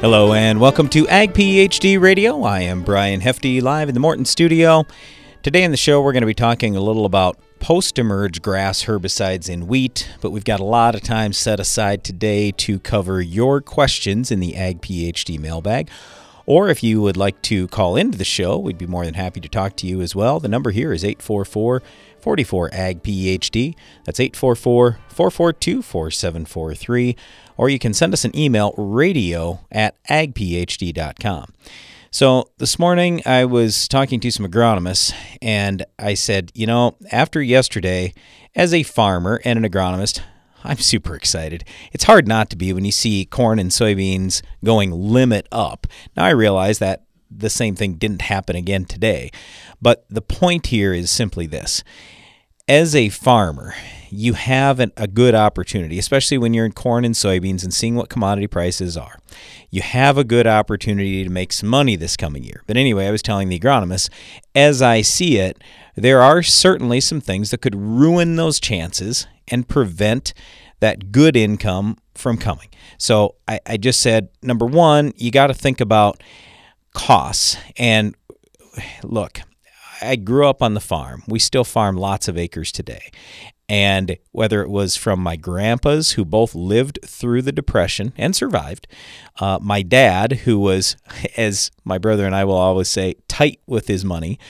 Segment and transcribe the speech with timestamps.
[0.00, 2.42] Hello and welcome to Ag PhD Radio.
[2.42, 4.86] I am Brian Hefty live in the Morton studio.
[5.42, 8.84] Today in the show, we're going to be talking a little about post emerge grass
[8.84, 13.20] herbicides in wheat, but we've got a lot of time set aside today to cover
[13.20, 15.90] your questions in the Ag PhD mailbag.
[16.46, 19.40] Or if you would like to call into the show, we'd be more than happy
[19.40, 20.40] to talk to you as well.
[20.40, 21.82] The number here is 844
[22.20, 23.74] 44 Ag PhD.
[24.04, 27.16] That's 844 442 4743.
[27.60, 31.52] Or you can send us an email radio at agphd.com.
[32.10, 37.42] So this morning I was talking to some agronomists and I said, you know, after
[37.42, 38.14] yesterday,
[38.56, 40.22] as a farmer and an agronomist,
[40.64, 41.64] I'm super excited.
[41.92, 45.86] It's hard not to be when you see corn and soybeans going limit up.
[46.16, 49.30] Now, I realize that the same thing didn't happen again today,
[49.82, 51.84] but the point here is simply this.
[52.66, 53.74] As a farmer,
[54.10, 57.94] you have an, a good opportunity, especially when you're in corn and soybeans and seeing
[57.94, 59.18] what commodity prices are.
[59.70, 62.62] You have a good opportunity to make some money this coming year.
[62.66, 64.10] But anyway, I was telling the agronomist,
[64.54, 65.62] as I see it,
[65.94, 70.32] there are certainly some things that could ruin those chances and prevent
[70.80, 72.68] that good income from coming.
[72.98, 76.22] So I, I just said, number one, you got to think about
[76.94, 77.56] costs.
[77.76, 78.16] And
[79.02, 79.40] look,
[80.02, 81.22] I grew up on the farm.
[81.28, 83.10] We still farm lots of acres today.
[83.70, 88.88] And whether it was from my grandpas, who both lived through the Depression and survived,
[89.38, 90.96] uh, my dad, who was,
[91.36, 94.40] as my brother and I will always say, tight with his money,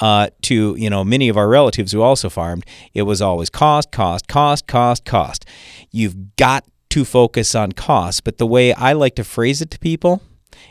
[0.00, 3.90] uh, to you know many of our relatives who also farmed, it was always cost,
[3.90, 5.44] cost, cost, cost, cost.
[5.90, 8.22] You've got to focus on cost.
[8.22, 10.22] But the way I like to phrase it to people,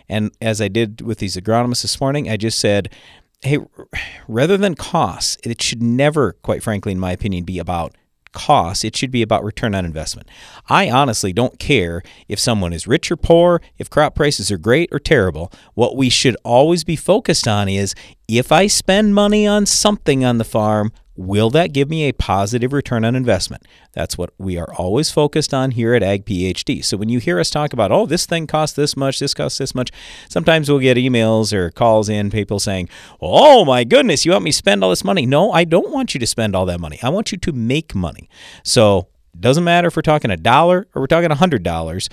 [0.08, 2.90] and as I did with these agronomists this morning, I just said,
[3.42, 3.60] hey,
[4.28, 7.96] rather than costs, it should never, quite frankly, in my opinion, be about
[8.34, 8.84] costs.
[8.84, 10.28] It should be about return on investment.
[10.70, 14.90] I honestly don't care if someone is rich or poor, if crop prices are great
[14.92, 15.52] or terrible.
[15.74, 17.96] What we should always be focused on is
[18.28, 22.72] if I spend money on something on the farm, Will that give me a positive
[22.72, 23.64] return on investment?
[23.94, 26.86] That's what we are always focused on here at Ag PhD.
[26.86, 29.58] So when you hear us talk about, oh, this thing costs this much, this costs
[29.58, 29.92] this much,
[30.30, 32.88] sometimes we'll get emails or calls in, people saying,
[33.20, 35.26] oh my goodness, you want me to spend all this money?
[35.26, 37.00] No, I don't want you to spend all that money.
[37.02, 38.30] I want you to make money.
[38.64, 42.10] So it doesn't matter if we're talking a dollar or we're talking a hundred dollars.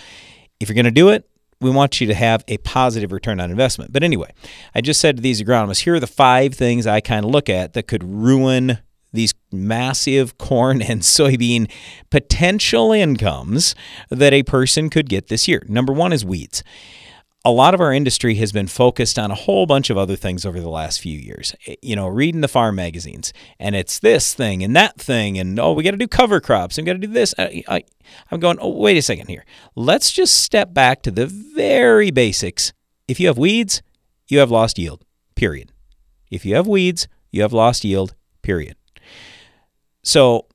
[0.60, 1.28] If you're going to do it,
[1.60, 3.92] we want you to have a positive return on investment.
[3.92, 4.32] But anyway,
[4.74, 7.50] I just said to these agronomists, here are the five things I kind of look
[7.50, 8.78] at that could ruin
[9.14, 11.70] these massive corn and soybean
[12.10, 13.74] potential incomes
[14.10, 15.62] that a person could get this year.
[15.68, 16.62] Number one is weeds.
[17.46, 20.46] A lot of our industry has been focused on a whole bunch of other things
[20.46, 21.54] over the last few years.
[21.66, 25.60] Eh, you know, reading the farm magazines, and it's this thing and that thing, and
[25.60, 27.34] oh, we got to do cover crops, and we got to do this.
[27.38, 27.84] I,
[28.30, 29.44] I'm going, oh, wait a second here.
[29.76, 32.72] Let's just step back to the very basics.
[33.06, 33.82] If you have weeds,
[34.26, 35.04] you have lost yield,
[35.34, 35.70] period.
[36.30, 38.76] If you have weeds, you have lost yield, period.
[40.04, 40.46] So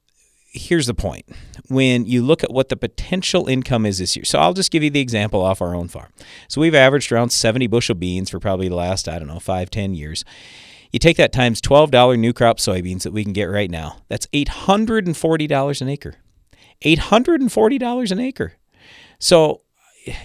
[0.52, 1.26] here's the point
[1.68, 4.24] when you look at what the potential income is this year.
[4.24, 6.10] So I'll just give you the example off our own farm.
[6.48, 9.70] So we've averaged around 70 bushel beans for probably the last, I don't know, five,
[9.70, 10.24] 10 years.
[10.92, 13.98] You take that times $12 new crop soybeans that we can get right now.
[14.08, 16.16] That's $840 an acre.
[16.84, 18.54] $840 an acre.
[19.20, 19.62] So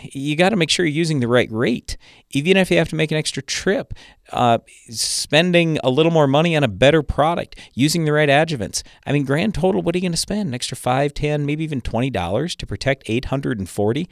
[0.03, 1.97] you got to make sure you're using the right rate,
[2.31, 3.95] even if you have to make an extra trip.
[4.33, 4.59] Uh,
[4.89, 8.83] spending a little more money on a better product, using the right adjuvants.
[9.07, 10.49] I mean, grand total, what are you going to spend?
[10.49, 14.09] An extra five, ten, maybe even twenty dollars to protect 840.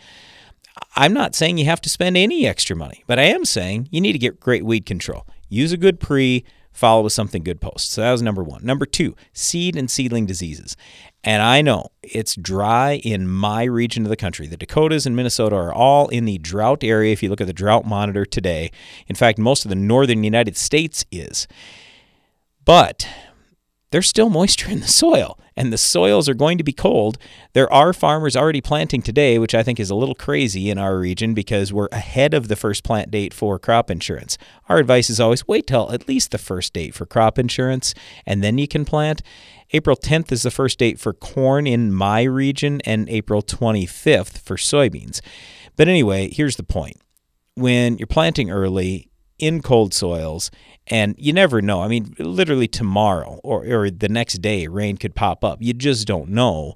[0.97, 4.01] I'm not saying you have to spend any extra money, but I am saying you
[4.01, 5.27] need to get great weed control.
[5.49, 7.91] Use a good pre, follow with something good post.
[7.91, 8.65] So that was number one.
[8.65, 10.77] Number two, seed and seedling diseases.
[11.25, 14.49] And I know it's dry in my region of the country.
[14.49, 17.53] The Dakotas and Minnesota are all in the drought area if you look at the
[17.53, 18.71] drought monitor today.
[19.07, 21.47] In fact, most of the northern United States is.
[22.65, 23.07] But
[23.93, 27.19] there's still moisture in the soil and the soils are going to be cold.
[27.53, 30.97] There are farmers already planting today, which I think is a little crazy in our
[30.99, 34.39] region because we're ahead of the first plant date for crop insurance.
[34.69, 37.95] Our advice is always wait till at least the first date for crop insurance
[38.25, 39.23] and then you can plant.
[39.73, 44.57] April 10th is the first date for corn in my region and April 25th for
[44.57, 45.21] soybeans.
[45.77, 46.97] But anyway, here's the point.
[47.55, 50.51] When you're planting early in cold soils,
[50.87, 51.83] and you never know.
[51.83, 55.59] I mean, literally tomorrow or, or the next day, rain could pop up.
[55.61, 56.75] You just don't know.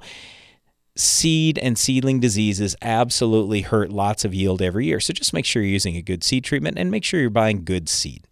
[0.97, 5.01] Seed and seedling diseases absolutely hurt lots of yield every year.
[5.01, 7.65] So just make sure you're using a good seed treatment and make sure you're buying
[7.65, 8.27] good seed.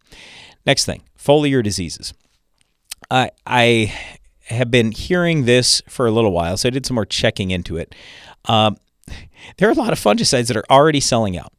[0.65, 2.15] Next thing, foliar diseases.
[3.11, 7.07] I, I have been hearing this for a little while, so I did some more
[7.07, 7.95] checking into it.
[8.47, 8.77] Um,
[9.57, 11.53] there are a lot of fungicides that are already selling out.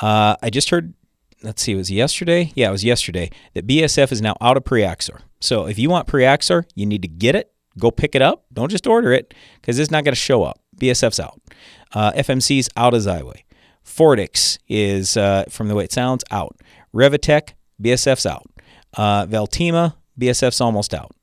[0.00, 0.94] Uh, I just heard,
[1.42, 2.52] let's see, it was yesterday?
[2.54, 5.20] Yeah, it was yesterday that BASF is now out of Priaxor.
[5.40, 8.44] So if you want Priaxor, you need to get it, go pick it up.
[8.52, 10.60] Don't just order it because it's not going to show up.
[10.78, 11.40] BASF's out.
[11.92, 13.42] Uh, FMC's out of Xyway.
[13.84, 16.56] Fortix is, uh, from the way it sounds, out.
[16.94, 17.50] Revytek,
[17.80, 18.50] BASF's out.
[18.94, 21.15] Uh, Veltima, BASF's almost out.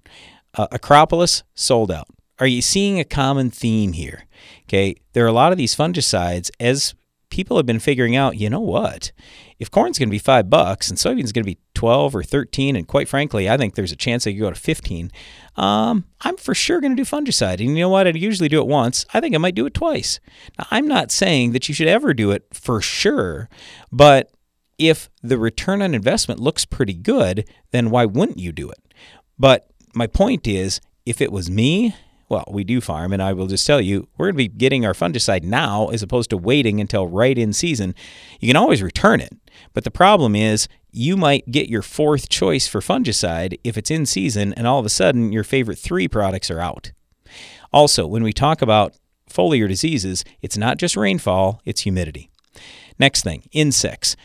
[0.55, 2.07] Uh, Acropolis, sold out.
[2.39, 4.25] Are you seeing a common theme here?
[4.63, 6.93] Okay, there are a lot of these fungicides as
[7.29, 9.11] people have been figuring out, you know what?
[9.57, 12.75] If corn's going to be five bucks and soybeans going to be 12 or 13,
[12.75, 15.11] and quite frankly, I think there's a chance they could go to 15,
[15.55, 17.59] um, I'm for sure going to do fungicide.
[17.59, 18.05] And you know what?
[18.05, 19.05] I usually do it once.
[19.15, 20.19] I think I might do it twice.
[20.59, 23.49] Now, I'm not saying that you should ever do it for sure,
[23.91, 24.29] but
[24.77, 28.79] if the return on investment looks pretty good, then why wouldn't you do it?
[29.39, 31.95] But my point is, if it was me,
[32.29, 34.85] well, we do farm, and I will just tell you, we're going to be getting
[34.85, 37.93] our fungicide now as opposed to waiting until right in season.
[38.39, 39.33] You can always return it,
[39.73, 44.05] but the problem is you might get your fourth choice for fungicide if it's in
[44.05, 46.91] season, and all of a sudden your favorite three products are out.
[47.71, 48.95] Also, when we talk about
[49.29, 52.29] foliar diseases, it's not just rainfall, it's humidity.
[52.99, 54.15] Next thing, insects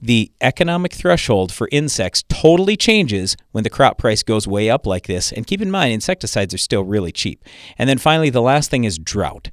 [0.00, 5.06] the economic threshold for insects totally changes when the crop price goes way up like
[5.06, 5.32] this.
[5.32, 7.44] And keep in mind, insecticides are still really cheap.
[7.78, 9.48] And then finally, the last thing is drought.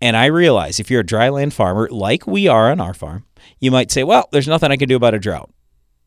[0.00, 3.24] And I realize if you're a dryland farmer, like we are on our farm,
[3.60, 5.50] you might say, well, there's nothing I can do about a drought.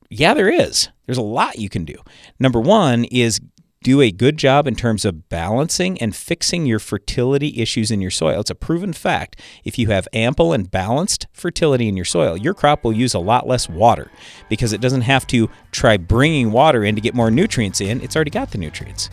[0.10, 0.90] Yeah, there is.
[1.06, 1.96] There's a lot you can do.
[2.40, 3.40] Number one is
[3.82, 8.12] do a good job in terms of balancing and fixing your fertility issues in your
[8.12, 8.42] soil.
[8.42, 9.40] It's a proven fact.
[9.64, 13.20] If you have ample and balanced fertility in your soil, your crop will use a
[13.20, 14.12] lot less water
[14.50, 18.02] because it doesn't have to try bringing water in to get more nutrients in.
[18.02, 19.10] It's already got the nutrients.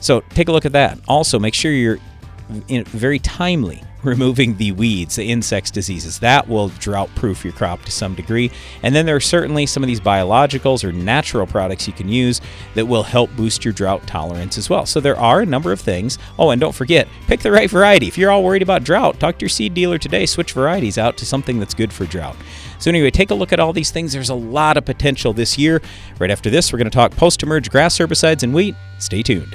[0.00, 0.98] So take a look at that.
[1.06, 2.00] Also, make sure you're
[2.50, 6.18] very timely removing the weeds, the insects, diseases.
[6.20, 8.50] That will drought proof your crop to some degree.
[8.82, 12.40] And then there are certainly some of these biologicals or natural products you can use
[12.74, 14.86] that will help boost your drought tolerance as well.
[14.86, 16.18] So there are a number of things.
[16.38, 18.06] Oh, and don't forget, pick the right variety.
[18.06, 20.26] If you're all worried about drought, talk to your seed dealer today.
[20.26, 22.36] Switch varieties out to something that's good for drought.
[22.78, 24.14] So, anyway, take a look at all these things.
[24.14, 25.82] There's a lot of potential this year.
[26.18, 28.74] Right after this, we're going to talk post emerge grass herbicides and wheat.
[28.98, 29.54] Stay tuned.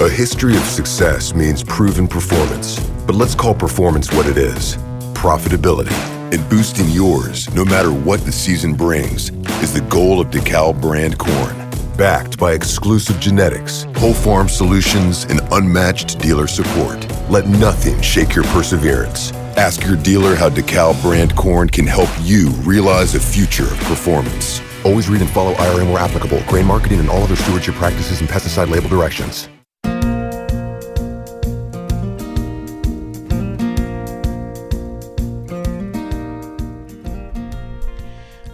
[0.00, 4.76] A history of success means proven performance, but let's call performance what it is
[5.12, 5.90] profitability.
[6.32, 11.18] And boosting yours, no matter what the season brings, is the goal of DeKalb brand
[11.18, 11.56] corn.
[11.96, 17.04] Backed by exclusive genetics, whole farm solutions, and unmatched dealer support.
[17.28, 19.32] Let nothing shake your perseverance.
[19.56, 24.60] Ask your dealer how DeKalb brand corn can help you realize a future of performance.
[24.84, 28.28] Always read and follow IRM where applicable, grain marketing, and all other stewardship practices and
[28.28, 29.48] pesticide label directions.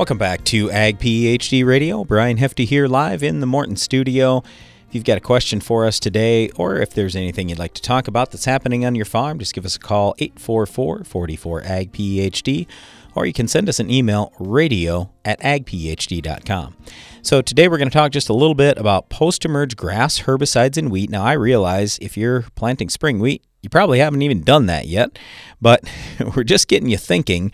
[0.05, 2.05] Welcome back to Ag PhD Radio.
[2.05, 4.43] Brian Hefty here live in the Morton studio.
[4.87, 7.81] If you've got a question for us today, or if there's anything you'd like to
[7.81, 11.93] talk about that's happening on your farm, just give us a call 844 44 Ag
[11.93, 12.67] PhD,
[13.15, 16.77] or you can send us an email radio at agphd.com.
[17.23, 20.91] So today we're going to talk just a little bit about post-emerge grass herbicides in
[20.91, 21.09] wheat.
[21.09, 25.19] Now I realize if you're planting spring wheat, you probably haven't even done that yet,
[25.63, 25.91] but
[26.37, 27.53] we're just getting you thinking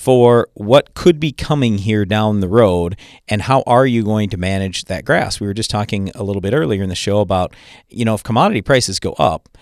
[0.00, 2.96] for what could be coming here down the road
[3.28, 5.40] and how are you going to manage that grass.
[5.40, 7.54] We were just talking a little bit earlier in the show about,
[7.90, 9.58] you know, if commodity prices go up,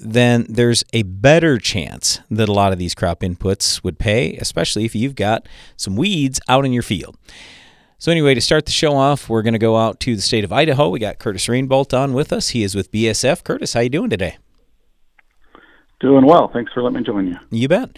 [0.00, 4.84] then there's a better chance that a lot of these crop inputs would pay, especially
[4.84, 7.16] if you've got some weeds out in your field.
[7.98, 10.42] So anyway, to start the show off, we're going to go out to the state
[10.42, 10.88] of Idaho.
[10.88, 12.48] We got Curtis Rainbolt on with us.
[12.48, 13.44] He is with BASF.
[13.44, 14.38] Curtis, how you doing today?
[16.00, 16.50] Doing well.
[16.52, 17.36] Thanks for letting me join you.
[17.50, 17.96] You bet.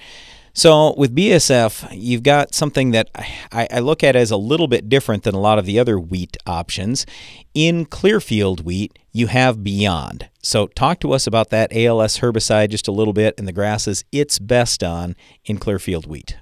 [0.52, 3.08] So with BASF, you've got something that
[3.52, 5.98] I, I, look at as a little bit different than a lot of the other
[5.98, 7.06] wheat options.
[7.54, 10.28] In Clearfield wheat, you have Beyond.
[10.42, 14.04] So talk to us about that ALS herbicide just a little bit and the grasses
[14.10, 15.14] it's best on
[15.44, 16.36] in Clearfield wheat.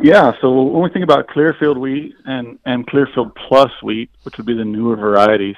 [0.00, 4.46] Yeah, so when we think about Clearfield wheat and, and Clearfield Plus wheat, which would
[4.46, 5.56] be the newer varieties,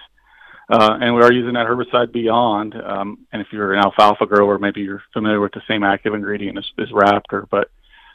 [0.71, 2.75] uh, and we are using that herbicide Beyond.
[2.75, 6.59] Um, and if you're an alfalfa grower, maybe you're familiar with the same active ingredient
[6.59, 7.47] as, as Raptor.
[7.51, 7.71] But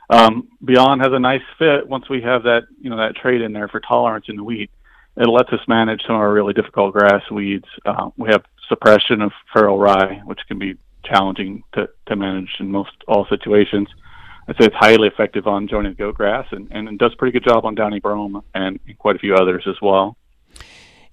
[0.10, 3.54] um, Beyond has a nice fit once we have that, you know, that trait in
[3.54, 4.72] there for tolerance in the wheat.
[5.18, 7.68] It lets us manage some of our really difficult grass weeds.
[7.86, 12.72] Uh, we have suppression of feral rye, which can be challenging to, to manage in
[12.72, 13.88] most all situations.
[14.48, 17.48] I'd say it's highly effective on jointed goat grass and, and does a pretty good
[17.48, 20.18] job on downy brome and quite a few others as well.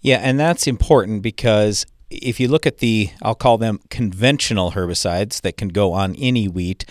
[0.00, 5.40] Yeah, and that's important because if you look at the, I'll call them conventional herbicides
[5.42, 6.84] that can go on any wheat,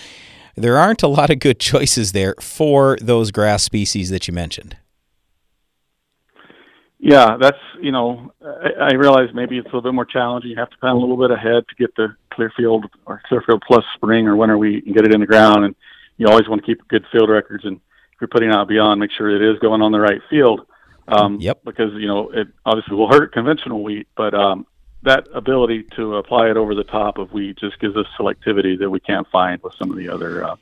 [0.55, 4.77] there aren't a lot of good choices there for those grass species that you mentioned.
[6.97, 10.50] Yeah, that's you know, I, I realize maybe it's a little bit more challenging.
[10.50, 13.83] You have to plan a little bit ahead to get the Clearfield or Clearfield Plus
[13.93, 15.75] spring or winter wheat and get it in the ground, and
[16.17, 17.63] you always want to keep good field records.
[17.63, 20.65] And if you're putting out beyond, make sure it is going on the right field.
[21.07, 21.62] Um, yep.
[21.63, 24.65] Because you know it obviously will hurt conventional wheat, but um,
[25.03, 28.89] that ability to apply it over the top of wheat just gives us selectivity that
[28.89, 30.55] we can't find with some of the other uh,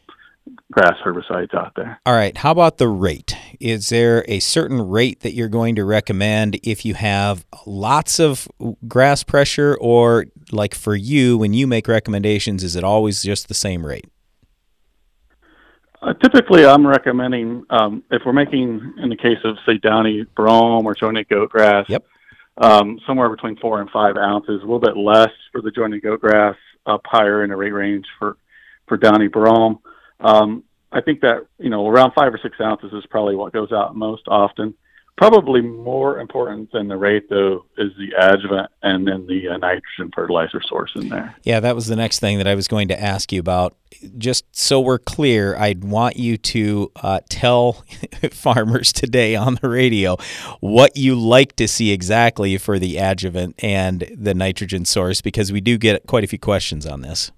[0.72, 2.00] grass herbicides out there.
[2.06, 2.36] All right.
[2.38, 3.36] How about the rate?
[3.60, 8.48] Is there a certain rate that you're going to recommend if you have lots of
[8.88, 13.54] grass pressure, or like for you, when you make recommendations, is it always just the
[13.54, 14.06] same rate?
[16.04, 20.86] Uh, typically, I'm recommending um, if we're making, in the case of say downy brome
[20.86, 22.06] or jointed goat grass, yep.
[22.58, 26.20] um, somewhere between four and five ounces, a little bit less for the jointed goat
[26.20, 26.56] grass,
[26.86, 28.36] up higher in the rate range for
[28.88, 29.80] for downy brome.
[30.20, 33.72] Um, I think that you know around five or six ounces is probably what goes
[33.72, 34.74] out most often.
[35.16, 40.12] Probably more important than the rate, though, is the adjuvant and then the uh, nitrogen
[40.14, 41.36] fertilizer source in there.
[41.44, 43.76] Yeah, that was the next thing that I was going to ask you about.
[44.18, 47.74] Just so we're clear, I'd want you to uh, tell
[48.32, 50.18] farmers today on the radio
[50.62, 55.62] what you like to see exactly for the adjuvant and the nitrogen source, because we
[55.62, 57.32] do get quite a few questions on this.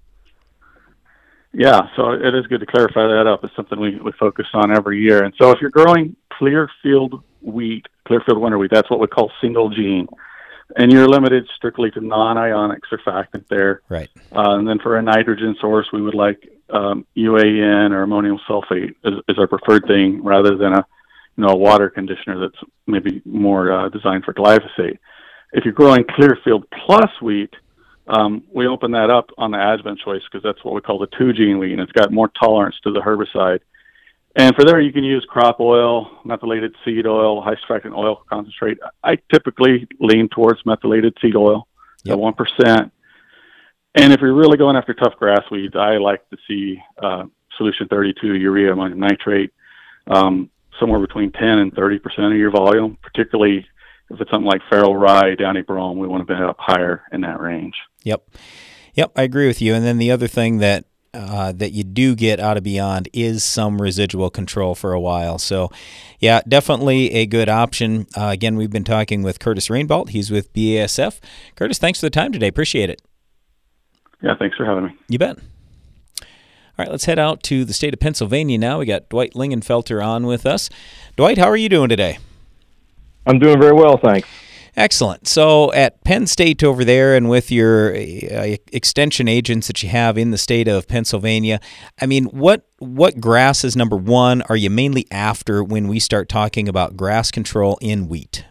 [1.52, 3.44] Yeah, so it is good to clarify that up.
[3.44, 5.24] It's something we, we focus on every year.
[5.24, 8.70] And so if you're growing Clearfield wheat, Clearfield winter wheat.
[8.72, 10.08] That's what we call single gene.
[10.76, 13.82] And you're limited strictly to non-ionic surfactant there.
[13.88, 14.10] Right.
[14.34, 18.94] Uh, and then for a nitrogen source, we would like um, UAN or ammonium sulfate
[19.04, 20.84] is, is our preferred thing, rather than a
[21.36, 24.98] you know a water conditioner that's maybe more uh, designed for glyphosate.
[25.52, 27.54] If you're growing Clearfield plus wheat,
[28.08, 31.08] um, we open that up on the adjuvant choice because that's what we call the
[31.18, 33.60] two gene wheat, and it's got more tolerance to the herbicide.
[34.38, 38.76] And for there, you can use crop oil, methylated seed oil, high surfactant oil concentrate.
[39.02, 41.66] I typically lean towards methylated seed oil
[42.04, 42.18] yep.
[42.18, 42.90] at 1%.
[43.94, 47.24] And if you're really going after tough grass weeds, I like to see uh,
[47.56, 49.54] solution 32 urea ammonium nitrate
[50.06, 53.66] um, somewhere between 10 and 30% of your volume, particularly
[54.10, 57.22] if it's something like feral rye, downy brome, we want to be up higher in
[57.22, 57.74] that range.
[58.02, 58.28] Yep.
[58.92, 59.74] Yep, I agree with you.
[59.74, 60.84] And then the other thing that
[61.16, 65.38] uh, that you do get out of Beyond is some residual control for a while.
[65.38, 65.70] So,
[66.20, 68.06] yeah, definitely a good option.
[68.16, 70.10] Uh, again, we've been talking with Curtis Rainbolt.
[70.10, 71.20] He's with BASF.
[71.54, 72.48] Curtis, thanks for the time today.
[72.48, 73.02] Appreciate it.
[74.22, 74.96] Yeah, thanks for having me.
[75.08, 75.38] You bet.
[76.78, 78.80] All right, let's head out to the state of Pennsylvania now.
[78.80, 80.68] We got Dwight Lingenfelter on with us.
[81.16, 82.18] Dwight, how are you doing today?
[83.26, 84.28] I'm doing very well, thanks.
[84.76, 85.26] Excellent.
[85.26, 90.18] So at Penn State over there, and with your uh, extension agents that you have
[90.18, 91.60] in the state of Pennsylvania,
[92.00, 96.68] I mean, what what grasses number one are you mainly after when we start talking
[96.68, 98.44] about grass control in wheat?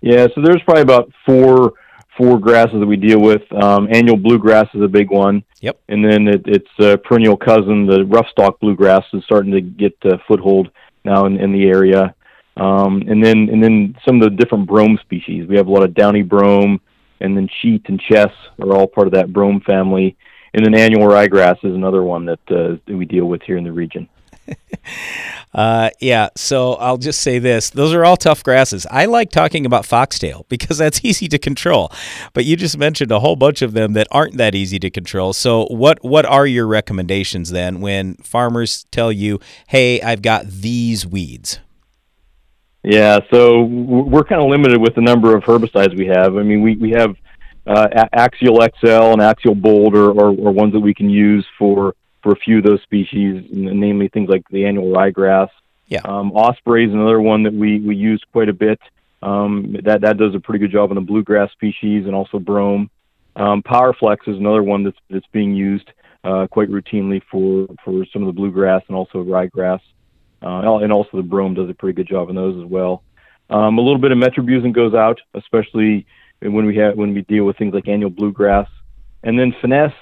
[0.00, 1.74] Yeah, so there's probably about four
[2.18, 3.42] four grasses that we deal with.
[3.62, 5.44] Um, annual bluegrass is a big one.
[5.60, 5.80] Yep.
[5.88, 9.96] And then it, it's a perennial cousin, the rough stalk bluegrass, is starting to get
[10.04, 10.70] a foothold
[11.04, 12.14] now in, in the area.
[12.56, 15.48] Um, and then and then some of the different brome species.
[15.48, 16.80] We have a lot of downy brome,
[17.20, 20.16] and then cheat and chess are all part of that brome family.
[20.52, 23.64] And then annual ryegrass is another one that, uh, that we deal with here in
[23.64, 24.08] the region.
[25.54, 28.86] Uh, yeah, so I'll just say this: those are all tough grasses.
[28.90, 31.92] I like talking about foxtail because that's easy to control,
[32.32, 35.32] but you just mentioned a whole bunch of them that aren't that easy to control.
[35.32, 41.06] So, what what are your recommendations then when farmers tell you, "Hey, I've got these
[41.06, 41.60] weeds"?
[42.84, 46.36] Yeah, so we're kind of limited with the number of herbicides we have.
[46.36, 47.16] I mean, we we have
[47.66, 51.94] uh, Axial XL and Axial Bold are, are, are ones that we can use for
[52.22, 55.48] for a few of those species, namely things like the annual ryegrass.
[55.88, 56.00] Yeah.
[56.04, 58.80] Um, osprey is another one that we, we use quite a bit.
[59.22, 62.90] Um, that that does a pretty good job on the bluegrass species and also brome.
[63.36, 65.90] Um, Powerflex is another one that's that's being used
[66.22, 69.80] uh, quite routinely for for some of the bluegrass and also ryegrass,
[70.44, 73.02] uh, and also the brome does a pretty good job on those as well.
[73.50, 76.06] Um, a little bit of metribuzin goes out, especially
[76.40, 78.68] when we have when we deal with things like annual bluegrass,
[79.22, 79.92] and then finesse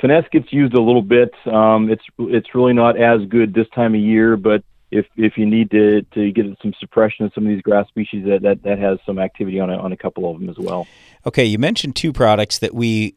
[0.00, 1.32] finesse gets used a little bit.
[1.46, 5.46] Um, it's it's really not as good this time of year, but if if you
[5.46, 8.78] need to to get some suppression of some of these grass species, that that, that
[8.78, 10.86] has some activity on a, on a couple of them as well.
[11.26, 13.14] Okay, you mentioned two products that we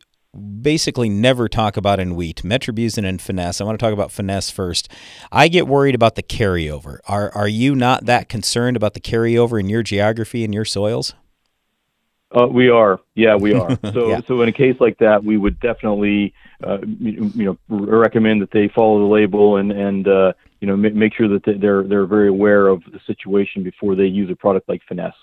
[0.62, 4.50] basically never talk about in wheat metribuzin and finesse i want to talk about finesse
[4.50, 4.90] first.
[5.32, 7.00] I get worried about the carryover.
[7.08, 11.14] Are are you not that concerned about the carryover in your geography and your soils?
[12.34, 13.00] Uh, we are.
[13.16, 13.78] Yeah we are.
[13.94, 14.22] So yeah.
[14.28, 16.34] so in a case like that we would definitely
[16.64, 20.78] uh, you, you, know recommend that they follow the label and and uh, you know
[20.78, 24.70] make sure that they're they're very aware of the situation before they use a product
[24.70, 25.16] like finesse.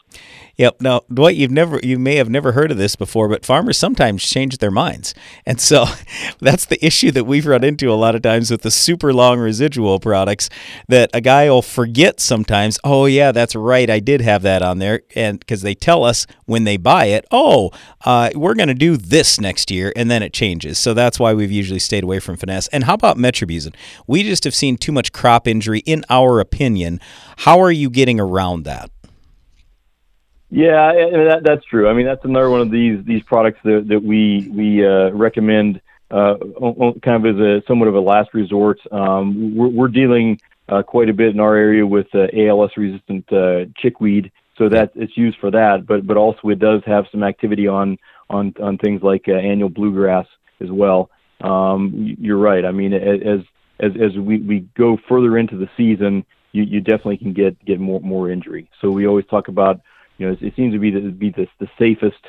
[0.56, 0.80] Yep.
[0.80, 4.28] Now dwight you've never you may have never heard of this before but farmers sometimes
[4.28, 5.14] change their minds.
[5.46, 5.86] And so
[6.40, 9.38] that's the issue that we've run into a lot of times with the super long
[9.38, 10.50] residual products
[10.88, 14.78] that a guy will forget sometimes oh yeah that's right i did have that on
[14.78, 15.02] there.
[15.14, 17.70] And because they tell us when they buy it oh
[18.04, 20.78] uh, we're going to do this next year and then it changes.
[20.78, 22.66] So that's why we've usually stayed away from finesse.
[22.68, 23.74] And how about metribuzin?
[24.08, 26.98] We just have seen too much crop injury, in our opinion.
[27.36, 28.90] How are you getting around that?
[30.48, 31.86] Yeah, that, that's true.
[31.86, 35.82] I mean, that's another one of these these products that, that we we uh, recommend
[36.10, 36.36] uh,
[37.04, 38.80] kind of as a somewhat of a last resort.
[38.90, 43.30] Um, we're, we're, dealing uh, quite a bit in our area with uh, ALS resistant
[43.30, 45.84] uh, chickweed, so that it's used for that.
[45.86, 47.98] But but also it does have some activity on
[48.30, 50.26] on on things like uh, annual bluegrass
[50.62, 51.10] as well.
[51.42, 52.64] Um, you're right.
[52.64, 53.40] I mean, as
[53.80, 57.80] as as we, we go further into the season, you, you definitely can get get
[57.80, 58.68] more more injury.
[58.80, 59.80] So we always talk about,
[60.18, 62.20] you know, it, it seems to be the be the, the safest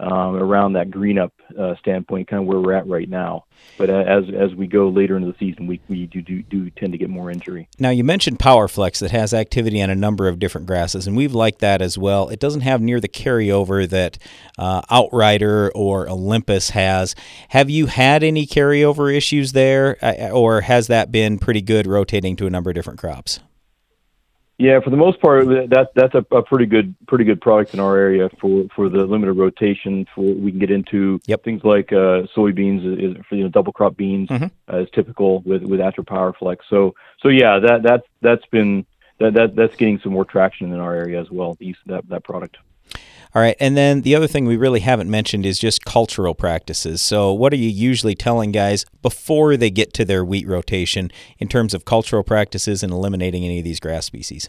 [0.00, 3.44] um, around that green up uh, standpoint, kind of where we're at right now.
[3.76, 6.92] But as as we go later into the season, we, we do, do do tend
[6.92, 7.68] to get more injury.
[7.78, 11.34] Now you mentioned PowerFlex that has activity on a number of different grasses, and we've
[11.34, 12.28] liked that as well.
[12.28, 14.18] It doesn't have near the carryover that
[14.58, 17.14] uh, Outrider or Olympus has.
[17.48, 22.36] Have you had any carryover issues there, uh, or has that been pretty good rotating
[22.36, 23.40] to a number of different crops?
[24.58, 27.80] Yeah, for the most part, that that's a, a, pretty good pretty good product in
[27.80, 30.04] our area for, for the limited rotation.
[30.12, 31.44] For we can get into yep.
[31.44, 34.46] things like uh, soybeans is for you know double crop beans mm-hmm.
[34.72, 36.58] uh, is typical with with Atro PowerFlex.
[36.68, 38.84] So so yeah, that that's that's been
[39.20, 41.54] that, that that's getting some more traction in our area as well.
[41.54, 42.56] The use of that that product.
[43.34, 43.56] All right.
[43.60, 47.02] And then the other thing we really haven't mentioned is just cultural practices.
[47.02, 51.48] So, what are you usually telling guys before they get to their wheat rotation in
[51.48, 54.48] terms of cultural practices and eliminating any of these grass species?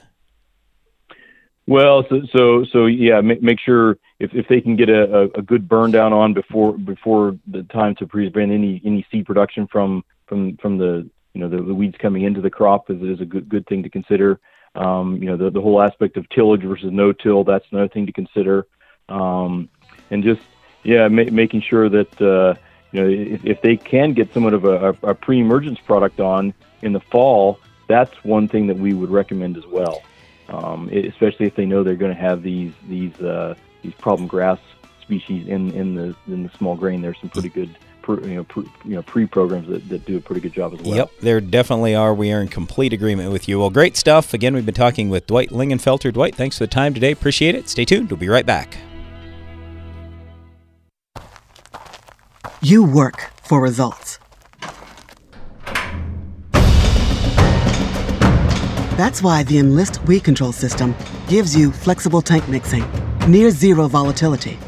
[1.67, 5.41] Well, so so, so yeah, make, make sure if, if they can get a, a
[5.41, 10.03] good burn down on before before the time to prevent any any seed production from
[10.25, 13.25] from from the you know the, the weeds coming into the crop is, is a
[13.25, 14.39] good good thing to consider.
[14.75, 18.05] Um, you know, the, the whole aspect of tillage versus no till, that's another thing
[18.05, 18.67] to consider.
[19.09, 19.69] Um,
[20.11, 20.41] and just,
[20.83, 22.53] yeah, ma- making sure that, uh,
[22.91, 26.53] you know, if, if, they can get somewhat of a, a, a pre-emergence product on
[26.81, 30.03] in the fall, that's one thing that we would recommend as well.
[30.47, 33.53] Um, especially if they know they're going to have these these uh,
[33.83, 34.59] these problem grass
[35.01, 37.01] species in in the in the small grain.
[37.01, 37.77] There's some pretty good
[38.17, 40.95] you know, pre, you know, pre-programs that, that do a pretty good job as well.
[40.95, 42.13] Yep, there definitely are.
[42.13, 43.59] We are in complete agreement with you.
[43.59, 44.33] Well, great stuff.
[44.33, 46.13] Again, we've been talking with Dwight Lingenfelter.
[46.13, 47.11] Dwight, thanks for the time today.
[47.11, 47.69] Appreciate it.
[47.69, 48.09] Stay tuned.
[48.09, 48.77] We'll be right back.
[52.61, 54.19] You work for results.
[58.97, 60.93] That's why the Enlist weed control system
[61.29, 62.83] gives you flexible tank mixing,
[63.29, 64.59] near zero volatility,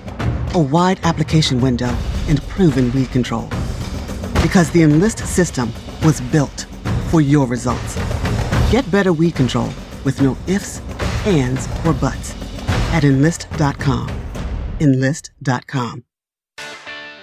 [0.53, 1.95] a wide application window
[2.27, 3.47] and proven weed control.
[4.41, 5.71] Because the Enlist system
[6.03, 6.65] was built
[7.09, 7.95] for your results.
[8.71, 9.69] Get better weed control
[10.03, 10.81] with no ifs,
[11.25, 12.35] ands, or buts
[12.91, 14.09] at enlist.com.
[14.79, 16.03] Enlist.com.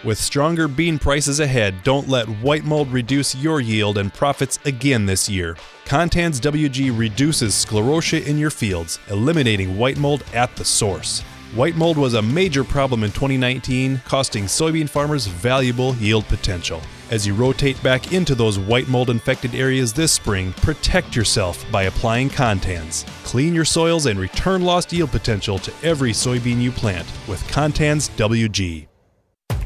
[0.04, 5.06] With stronger bean prices ahead, don't let white mold reduce your yield and profits again
[5.06, 5.56] this year.
[5.86, 11.24] Contans WG reduces sclerotia in your fields, eliminating white mold at the source.
[11.54, 16.82] White mold was a major problem in 2019, costing soybean farmers valuable yield potential.
[17.10, 21.84] As you rotate back into those white mold infected areas this spring, protect yourself by
[21.84, 23.06] applying Contans.
[23.24, 28.10] Clean your soils and return lost yield potential to every soybean you plant with Contans
[28.18, 28.86] WG.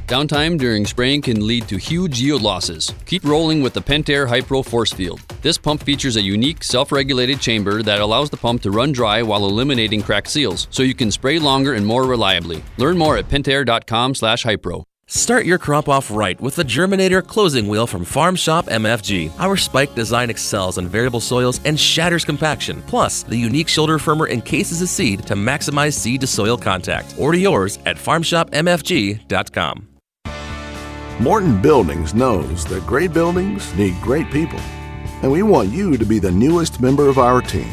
[0.07, 2.95] Downtime during spraying can lead to huge yield losses.
[3.07, 5.21] Keep rolling with the Pentair Hypro Force Field.
[5.43, 9.45] This pump features a unique self-regulated chamber that allows the pump to run dry while
[9.45, 12.63] eliminating cracked seals, so you can spray longer and more reliably.
[12.79, 14.85] Learn more at pentair.com/hypro.
[15.09, 19.31] Start your crop off right with the Germinator closing wheel from Farm Shop MFG.
[19.39, 22.81] Our spike design excels on variable soils and shatters compaction.
[22.87, 27.15] Plus, the unique shoulder firmer encases a seed to maximize seed to soil contact.
[27.19, 29.89] Order yours at farmshopmfg.com.
[31.21, 34.61] Morton Buildings knows that great buildings need great people,
[35.23, 37.73] and we want you to be the newest member of our team.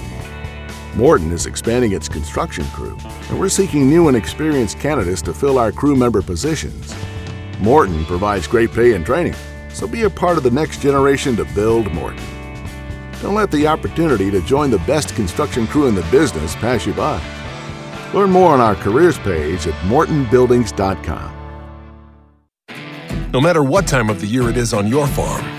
[0.95, 2.97] Morton is expanding its construction crew,
[3.29, 6.95] and we're seeking new and experienced candidates to fill our crew member positions.
[7.59, 9.35] Morton provides great pay and training,
[9.69, 12.23] so be a part of the next generation to build Morton.
[13.21, 16.93] Don't let the opportunity to join the best construction crew in the business pass you
[16.93, 17.21] by.
[18.13, 21.35] Learn more on our careers page at mortonbuildings.com.
[23.31, 25.58] No matter what time of the year it is on your farm,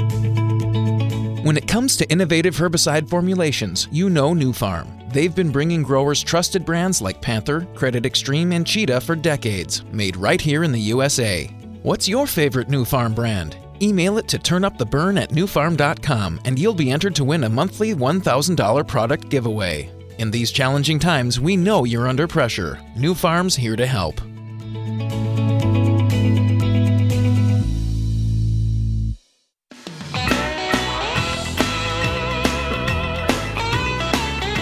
[1.71, 5.09] Comes to innovative herbicide formulations, you know Nufarm.
[5.13, 10.17] They've been bringing growers trusted brands like Panther, Credit Xtreme, and Cheetah for decades, made
[10.17, 11.45] right here in the USA.
[11.81, 13.55] What's your favorite Nufarm brand?
[13.81, 18.85] Email it to turnuptheburn at nufarm.com and you'll be entered to win a monthly $1,000
[18.85, 19.89] product giveaway.
[20.17, 22.81] In these challenging times, we know you're under pressure.
[22.97, 24.19] Nufarm's here to help.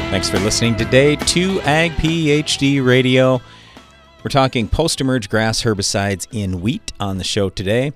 [0.10, 3.40] Thanks for listening today to Ag PhD Radio.
[4.24, 7.94] We're talking post emerge grass herbicides in wheat on the show today.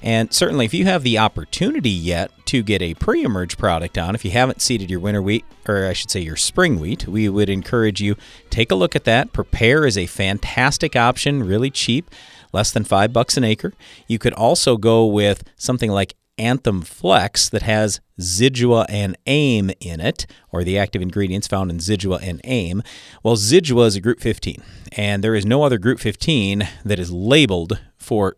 [0.00, 4.14] And certainly, if you have the opportunity yet to get a pre emerge product on,
[4.14, 7.28] if you haven't seeded your winter wheat, or I should say your spring wheat, we
[7.28, 8.14] would encourage you
[8.48, 9.32] take a look at that.
[9.32, 12.08] Prepare is a fantastic option, really cheap,
[12.52, 13.72] less than five bucks an acre.
[14.06, 20.00] You could also go with something like Anthem Flex that has Zidua and AIM in
[20.00, 22.82] it, or the active ingredients found in Zidua and AIM.
[23.22, 27.10] Well, Zidua is a group 15, and there is no other group 15 that is
[27.10, 28.36] labeled for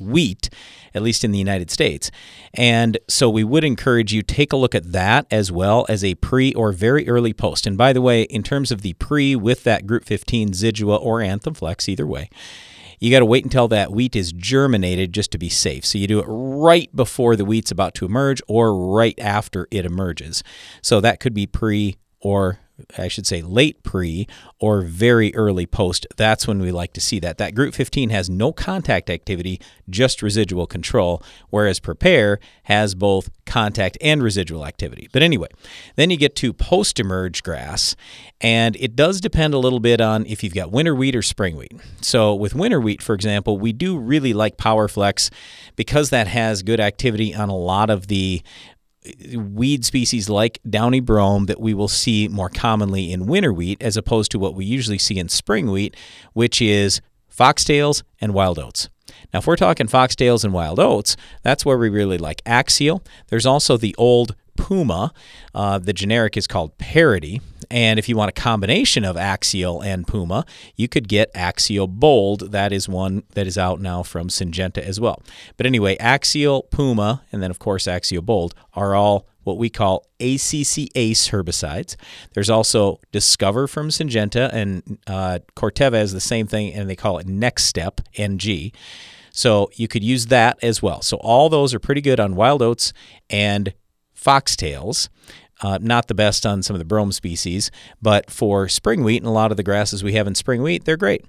[0.00, 0.48] wheat,
[0.94, 2.10] at least in the United States.
[2.54, 6.14] And so we would encourage you take a look at that as well as a
[6.16, 7.66] pre or very early post.
[7.66, 11.20] And by the way, in terms of the pre with that group 15 Zidua or
[11.20, 12.30] Anthem Flex, either way,
[13.00, 15.84] you got to wait until that wheat is germinated just to be safe.
[15.86, 19.86] So you do it right before the wheat's about to emerge or right after it
[19.86, 20.44] emerges.
[20.82, 22.60] So that could be pre or
[22.98, 24.26] I should say late pre
[24.58, 26.06] or very early post.
[26.16, 27.38] That's when we like to see that.
[27.38, 33.98] That group 15 has no contact activity, just residual control, whereas prepare has both contact
[34.00, 35.08] and residual activity.
[35.12, 35.48] But anyway,
[35.96, 37.96] then you get to post emerge grass,
[38.40, 41.56] and it does depend a little bit on if you've got winter wheat or spring
[41.56, 41.72] wheat.
[42.00, 45.30] So with winter wheat, for example, we do really like PowerFlex
[45.76, 48.42] because that has good activity on a lot of the
[49.34, 53.96] weed species like downy brome that we will see more commonly in winter wheat as
[53.96, 55.96] opposed to what we usually see in spring wheat,
[56.32, 57.00] which is
[57.34, 58.88] foxtails and wild oats.
[59.32, 63.02] Now, if we're talking foxtails and wild oats, that's where we really like Axial.
[63.28, 65.12] There's also the old Puma.
[65.54, 67.40] Uh, the generic is called Parity.
[67.70, 70.44] And if you want a combination of Axial and Puma,
[70.76, 72.52] you could get Axial Bold.
[72.52, 75.22] That is one that is out now from Syngenta as well.
[75.56, 80.06] But anyway, Axial, Puma, and then of course Axial Bold are all what we call
[80.20, 81.96] ACCase herbicides.
[82.34, 87.16] There's also Discover from Syngenta, and uh, Corteva is the same thing, and they call
[87.18, 88.72] it Next Step, NG.
[89.32, 91.02] So you could use that as well.
[91.02, 92.92] So all those are pretty good on wild oats
[93.30, 93.72] and
[94.20, 95.08] foxtails.
[95.62, 99.26] Uh, not the best on some of the brome species, but for spring wheat and
[99.26, 101.22] a lot of the grasses we have in spring wheat, they're great.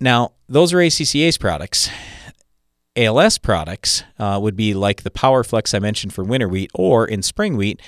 [0.00, 1.90] Now, those are ACCase products.
[2.96, 7.22] ALS products uh, would be like the PowerFlex I mentioned for winter wheat, or in
[7.22, 7.80] spring wheat,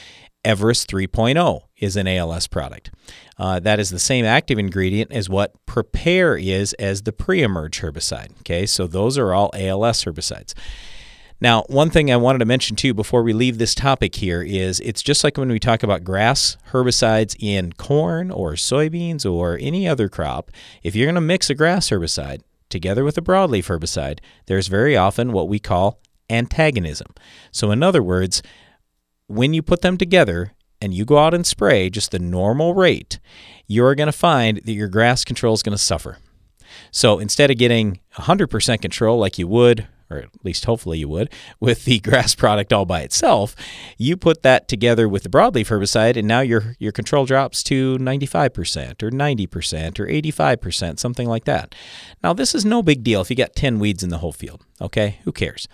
[0.44, 2.90] Everest 3.0 is an ALS product.
[3.38, 8.30] Uh, that is the same active ingredient as what Prepare is as the pre-emerge herbicide.
[8.40, 10.54] Okay, so those are all ALS herbicides.
[11.42, 14.78] Now, one thing I wanted to mention too before we leave this topic here is
[14.78, 19.88] it's just like when we talk about grass herbicides in corn or soybeans or any
[19.88, 20.52] other crop.
[20.84, 24.96] If you're going to mix a grass herbicide together with a broadleaf herbicide, there's very
[24.96, 25.98] often what we call
[26.30, 27.08] antagonism.
[27.50, 28.40] So, in other words,
[29.26, 33.18] when you put them together and you go out and spray just the normal rate,
[33.66, 36.18] you're going to find that your grass control is going to suffer.
[36.90, 41.30] So instead of getting 100% control like you would or at least hopefully you would,
[41.60, 43.56] with the grass product all by itself.
[43.98, 47.98] You put that together with the broadleaf herbicide, and now your your control drops to
[47.98, 51.74] 95% or 90% or 85%, something like that.
[52.22, 54.64] Now this is no big deal if you got 10 weeds in the whole field.
[54.80, 55.68] Okay, who cares?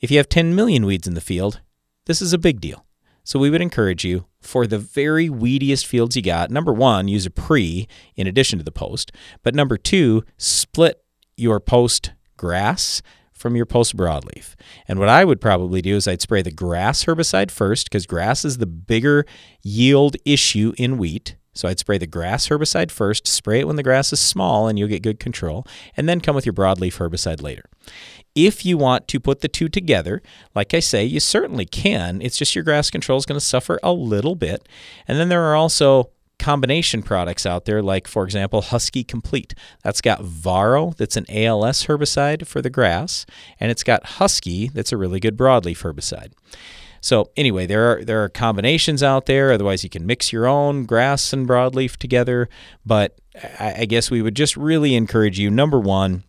[0.00, 1.60] If you have 10 million weeds in the field,
[2.06, 2.84] this is a big deal.
[3.28, 6.50] So we would encourage you for the very weediest fields you got.
[6.50, 9.12] Number one, use a pre in addition to the post.
[9.42, 11.02] But number two, split
[11.36, 13.02] your post grass
[13.38, 14.54] from your post broadleaf.
[14.86, 18.44] And what I would probably do is I'd spray the grass herbicide first because grass
[18.44, 19.24] is the bigger
[19.62, 21.36] yield issue in wheat.
[21.54, 24.78] So I'd spray the grass herbicide first, spray it when the grass is small and
[24.78, 27.64] you'll get good control, and then come with your broadleaf herbicide later.
[28.36, 30.22] If you want to put the two together,
[30.54, 32.22] like I say, you certainly can.
[32.22, 34.68] It's just your grass control is going to suffer a little bit.
[35.08, 39.54] And then there are also combination products out there, like, for example, Huskie Complete.
[39.82, 43.26] That's got Varro, that's an ALS herbicide for the grass,
[43.60, 46.32] and it's got Husky, that's a really good broadleaf herbicide.
[47.00, 49.52] So anyway, there are there are combinations out there.
[49.52, 52.48] Otherwise, you can mix your own grass and broadleaf together.
[52.84, 53.16] But
[53.58, 55.50] I, I guess we would just really encourage you.
[55.50, 56.24] Number one,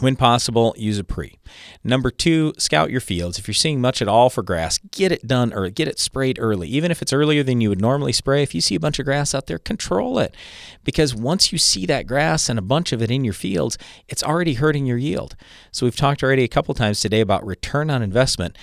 [0.00, 1.38] when possible, use a pre.
[1.82, 3.38] Number two, scout your fields.
[3.38, 6.38] If you're seeing much at all for grass, get it done or get it sprayed
[6.40, 6.68] early.
[6.68, 9.04] Even if it's earlier than you would normally spray, if you see a bunch of
[9.04, 10.36] grass out there, control it.
[10.84, 13.76] Because once you see that grass and a bunch of it in your fields,
[14.08, 15.34] it's already hurting your yield.
[15.72, 18.56] So we've talked already a couple times today about return on investment.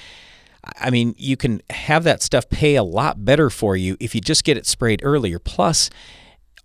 [0.80, 4.22] I mean, you can have that stuff pay a lot better for you if you
[4.22, 5.38] just get it sprayed earlier.
[5.38, 5.90] Plus,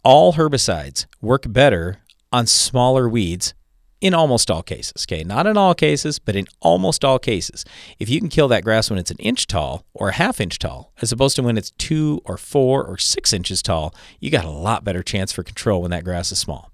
[0.03, 1.99] all herbicides work better
[2.33, 3.53] on smaller weeds
[4.01, 5.07] in almost all cases.
[5.07, 7.65] Okay, not in all cases, but in almost all cases.
[7.99, 10.59] If you can kill that grass when it's an inch tall or a half inch
[10.59, 14.45] tall, as opposed to when it's two or four or six inches tall, you got
[14.45, 16.71] a lot better chance for control when that grass is small.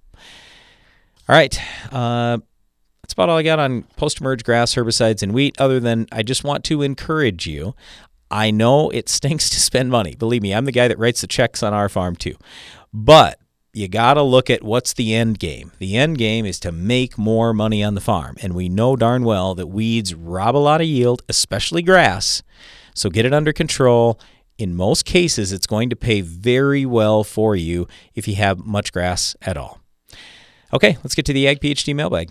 [1.29, 1.59] All right.
[1.93, 2.39] Uh,
[3.03, 6.23] that's about all I got on post emerge grass herbicides and wheat, other than I
[6.23, 7.75] just want to encourage you.
[8.31, 10.15] I know it stinks to spend money.
[10.15, 12.35] Believe me, I'm the guy that writes the checks on our farm too.
[12.93, 13.39] But
[13.77, 15.71] you got to look at what's the end game.
[15.79, 18.37] The end game is to make more money on the farm.
[18.41, 22.43] And we know darn well that weeds rob a lot of yield, especially grass.
[22.95, 24.19] So get it under control.
[24.57, 28.95] In most cases, it's going to pay very well for you if you have much
[28.95, 29.83] grass at all.
[30.73, 32.31] Okay, let's get to the Ag PhD mailbag.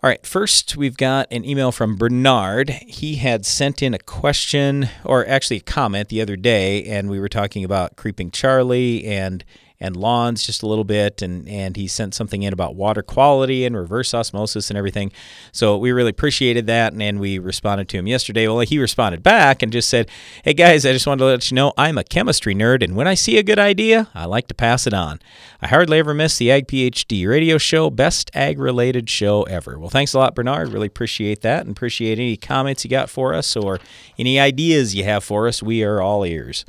[0.00, 2.70] All right, first we've got an email from Bernard.
[2.86, 7.18] He had sent in a question, or actually a comment the other day, and we
[7.18, 9.44] were talking about Creeping Charlie and
[9.80, 13.64] and lawns just a little bit and and he sent something in about water quality
[13.64, 15.12] and reverse osmosis and everything.
[15.52, 18.48] So we really appreciated that and, and we responded to him yesterday.
[18.48, 20.08] Well he responded back and just said
[20.44, 23.06] hey guys i just wanted to let you know i'm a chemistry nerd and when
[23.06, 25.20] i see a good idea i like to pass it on.
[25.60, 29.78] I hardly ever miss the ag phd radio show best ag related show ever.
[29.78, 30.68] Well thanks a lot bernard.
[30.68, 33.78] Really appreciate that and appreciate any comments you got for us or
[34.18, 35.62] any ideas you have for us.
[35.62, 36.64] We are all ears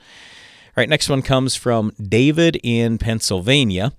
[0.69, 3.91] all right, next one comes from David in Pennsylvania.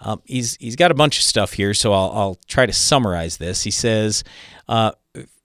[0.00, 3.36] Um, he's he's got a bunch of stuff here, so I'll, I'll try to summarize
[3.36, 3.62] this.
[3.62, 4.24] He says,
[4.68, 4.92] uh,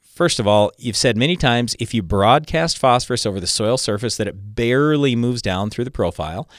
[0.03, 4.17] first of all, you've said many times if you broadcast phosphorus over the soil surface,
[4.17, 6.49] that it barely moves down through the profile,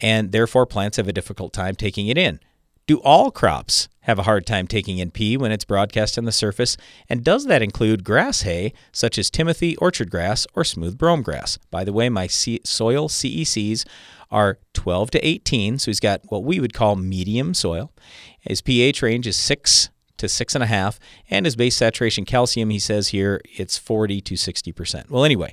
[0.00, 2.40] and therefore plants have a difficult time taking it in.
[2.86, 6.32] Do all crops have a hard time taking in P when it's broadcast on the
[6.32, 6.78] surface?
[7.10, 11.58] And does that include grass hay, such as Timothy orchard grass or smooth brome grass?
[11.70, 13.86] By the way, my soil CECs
[14.30, 17.92] are 12 to 18, so he's got what we would call medium soil.
[18.40, 23.42] His pH range is 6 to 6.5, and his base saturation calcium, he says here,
[23.56, 25.10] it's 40 to 60%.
[25.10, 25.52] Well, anyway,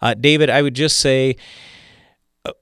[0.00, 1.36] uh, David, I would just say,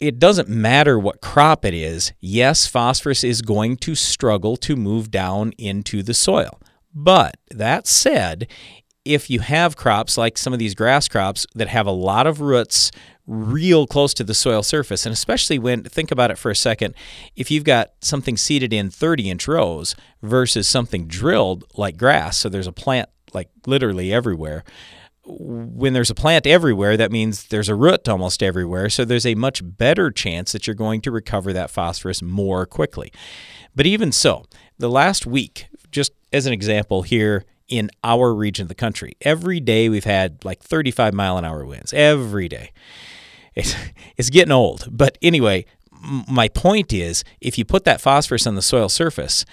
[0.00, 2.12] it doesn't matter what crop it is.
[2.20, 6.60] Yes, phosphorus is going to struggle to move down into the soil.
[6.94, 8.48] But that said,
[9.04, 12.40] if you have crops like some of these grass crops that have a lot of
[12.40, 12.90] roots
[13.26, 16.94] real close to the soil surface, and especially when, think about it for a second,
[17.36, 22.48] if you've got something seeded in 30 inch rows versus something drilled like grass, so
[22.48, 24.64] there's a plant like literally everywhere.
[25.38, 28.88] When there's a plant everywhere, that means there's a root almost everywhere.
[28.90, 33.12] So there's a much better chance that you're going to recover that phosphorus more quickly.
[33.74, 34.44] But even so,
[34.78, 39.60] the last week, just as an example here in our region of the country, every
[39.60, 41.92] day we've had like 35 mile an hour winds.
[41.92, 42.72] Every day.
[43.54, 43.74] It's,
[44.16, 44.88] it's getting old.
[44.90, 45.66] But anyway,
[46.28, 49.44] my point is if you put that phosphorus on the soil surface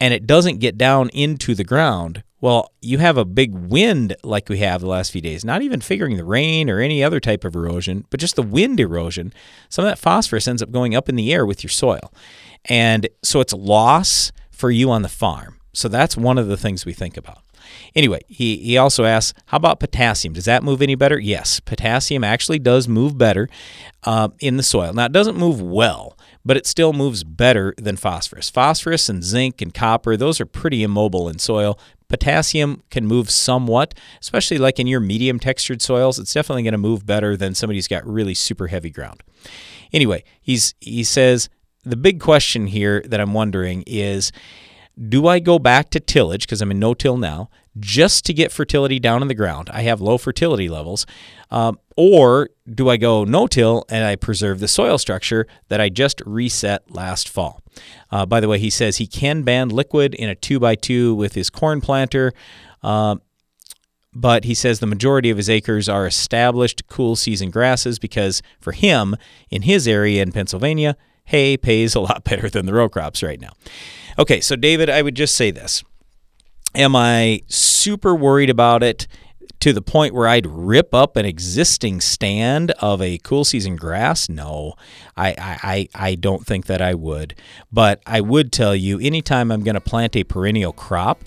[0.00, 4.48] and it doesn't get down into the ground, well, you have a big wind like
[4.48, 7.44] we have the last few days, not even figuring the rain or any other type
[7.44, 9.32] of erosion, but just the wind erosion.
[9.68, 12.12] Some of that phosphorus ends up going up in the air with your soil.
[12.66, 15.60] And so it's loss for you on the farm.
[15.72, 17.42] So that's one of the things we think about.
[17.94, 20.34] Anyway, he, he also asks, how about potassium?
[20.34, 21.18] Does that move any better?
[21.18, 23.48] Yes, potassium actually does move better
[24.04, 24.92] uh, in the soil.
[24.92, 26.15] Now, it doesn't move well,
[26.46, 28.48] but it still moves better than phosphorus.
[28.48, 31.76] Phosphorus and zinc and copper, those are pretty immobile in soil.
[32.08, 36.20] Potassium can move somewhat, especially like in your medium textured soils.
[36.20, 39.24] It's definitely going to move better than somebody who's got really super heavy ground.
[39.92, 41.48] Anyway, he's he says
[41.82, 44.30] the big question here that I'm wondering is
[45.08, 48.52] do I go back to tillage because I'm in no till now just to get
[48.52, 49.68] fertility down in the ground?
[49.72, 51.06] I have low fertility levels.
[51.50, 55.88] Um, or do I go no till and I preserve the soil structure that I
[55.88, 57.62] just reset last fall?
[58.10, 61.50] Uh, by the way, he says he can band liquid in a 2x2 with his
[61.50, 62.32] corn planter.
[62.82, 63.16] Uh,
[64.12, 68.72] but he says the majority of his acres are established cool season grasses because for
[68.72, 69.16] him,
[69.50, 73.40] in his area in Pennsylvania, hay pays a lot better than the row crops right
[73.40, 73.52] now.
[74.18, 75.84] Okay, so David, I would just say this.
[76.74, 79.06] Am I super worried about it
[79.60, 84.28] to the point where I'd rip up an existing stand of a cool season grass?
[84.28, 84.74] No,
[85.16, 87.34] I, I, I don't think that I would.
[87.72, 91.22] But I would tell you anytime I'm going to plant a perennial crop,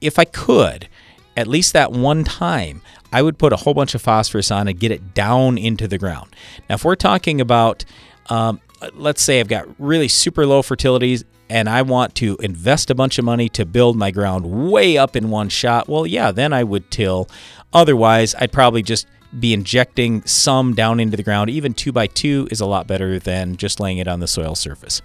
[0.00, 0.88] if I could,
[1.36, 4.78] at least that one time, I would put a whole bunch of phosphorus on and
[4.78, 6.34] get it down into the ground.
[6.68, 7.84] Now, if we're talking about,
[8.28, 8.60] um,
[8.94, 13.18] let's say I've got really super low fertilities and I want to invest a bunch
[13.18, 16.62] of money to build my ground way up in one shot, well, yeah, then I
[16.62, 17.28] would till.
[17.72, 19.06] Otherwise, I'd probably just
[19.38, 21.50] be injecting some down into the ground.
[21.50, 24.54] Even two by two is a lot better than just laying it on the soil
[24.54, 25.02] surface.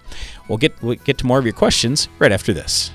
[0.48, 2.90] We'll get we'll get to more of your questions right after this.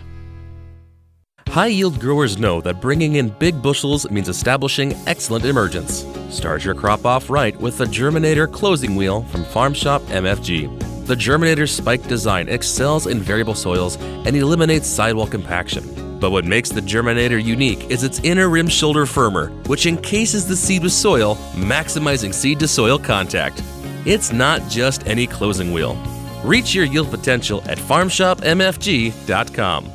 [1.47, 6.05] High yield growers know that bringing in big bushels means establishing excellent emergence.
[6.29, 11.07] Start your crop off right with the Germinator closing wheel from Farm Shop MFG.
[11.07, 16.10] The Germinator's spike design excels in variable soils and eliminates sidewall compaction.
[16.21, 20.55] But what makes the Germinator unique is its inner rim shoulder firmer, which encases the
[20.55, 23.63] seed with soil, maximizing seed to soil contact.
[24.05, 25.95] It's not just any closing wheel.
[26.43, 29.91] Reach your yield potential at farmshopmfg.com.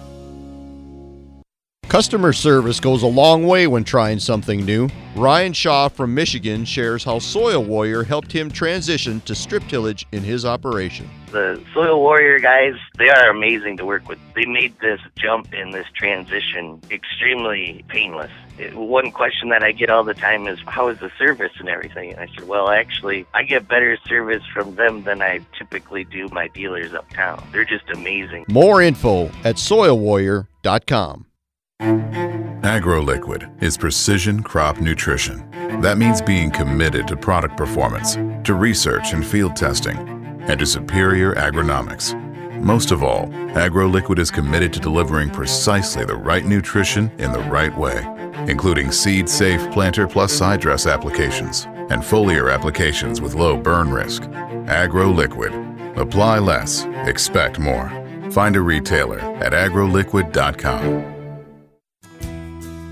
[1.88, 4.88] Customer service goes a long way when trying something new.
[5.14, 10.24] Ryan Shaw from Michigan shares how Soil Warrior helped him transition to strip tillage in
[10.24, 11.08] his operation.
[11.36, 14.18] The Soil Warrior guys, they are amazing to work with.
[14.34, 18.30] They made this jump in this transition extremely painless.
[18.58, 21.68] It, one question that I get all the time is, how is the service and
[21.68, 22.12] everything?
[22.12, 26.26] And I said, well, actually, I get better service from them than I typically do
[26.32, 27.46] my dealers uptown.
[27.52, 28.46] They're just amazing.
[28.48, 31.26] More info at soilwarrior.com.
[32.66, 35.48] AgroLiquid is precision crop nutrition.
[35.82, 40.15] That means being committed to product performance, to research and field testing,
[40.48, 42.14] and to superior agronomics.
[42.60, 47.76] Most of all, AgroLiquid is committed to delivering precisely the right nutrition in the right
[47.76, 48.04] way,
[48.48, 54.22] including seed safe planter plus side dress applications and foliar applications with low burn risk.
[54.22, 55.96] AgroLiquid.
[55.96, 57.88] Apply less, expect more.
[58.30, 61.15] Find a retailer at agroliquid.com.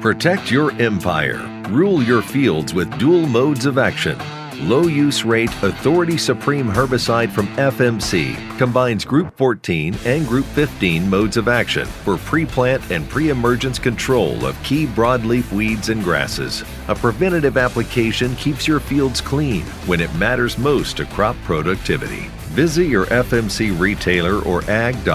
[0.00, 1.44] Protect your empire.
[1.70, 4.16] Rule your fields with dual modes of action.
[4.60, 11.36] low use rate Authority Supreme herbicide from FMC combines Group 14 and Group 15 modes
[11.36, 16.62] of action for pre plant and pre emergence control of key broadleaf weeds and grasses.
[16.86, 22.30] A preventative application keeps your fields clean when it matters most to crop productivity.
[22.54, 25.06] Visit your FMC retailer or ag.fmc.com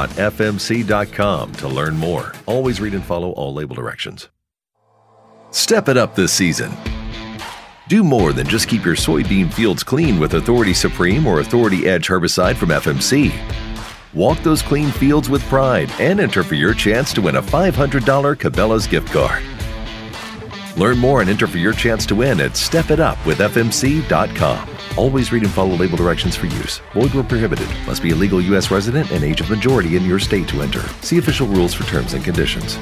[1.53, 2.33] to learn more.
[2.47, 4.27] Always read and follow all label directions.
[5.53, 6.71] Step it up this season.
[7.87, 12.07] Do more than just keep your soybean fields clean with Authority Supreme or Authority Edge
[12.07, 13.31] herbicide from FMC.
[14.15, 17.71] Walk those clean fields with pride and enter for your chance to win a $500
[17.71, 19.43] Cabela's gift card.
[20.75, 24.69] Learn more and enter for your chance to win at stepitupwithfmc.com.
[24.97, 26.81] Always read and follow label directions for use.
[26.93, 27.69] Void where prohibited.
[27.85, 28.71] Must be a legal U.S.
[28.71, 30.81] resident and age of majority in your state to enter.
[31.03, 32.79] See official rules for terms and conditions.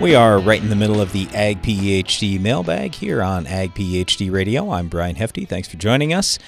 [0.00, 4.30] We are right in the middle of the Ag PhD mailbag here on Ag PhD
[4.30, 4.70] Radio.
[4.70, 5.46] I'm Brian Hefty.
[5.46, 6.38] Thanks for joining us.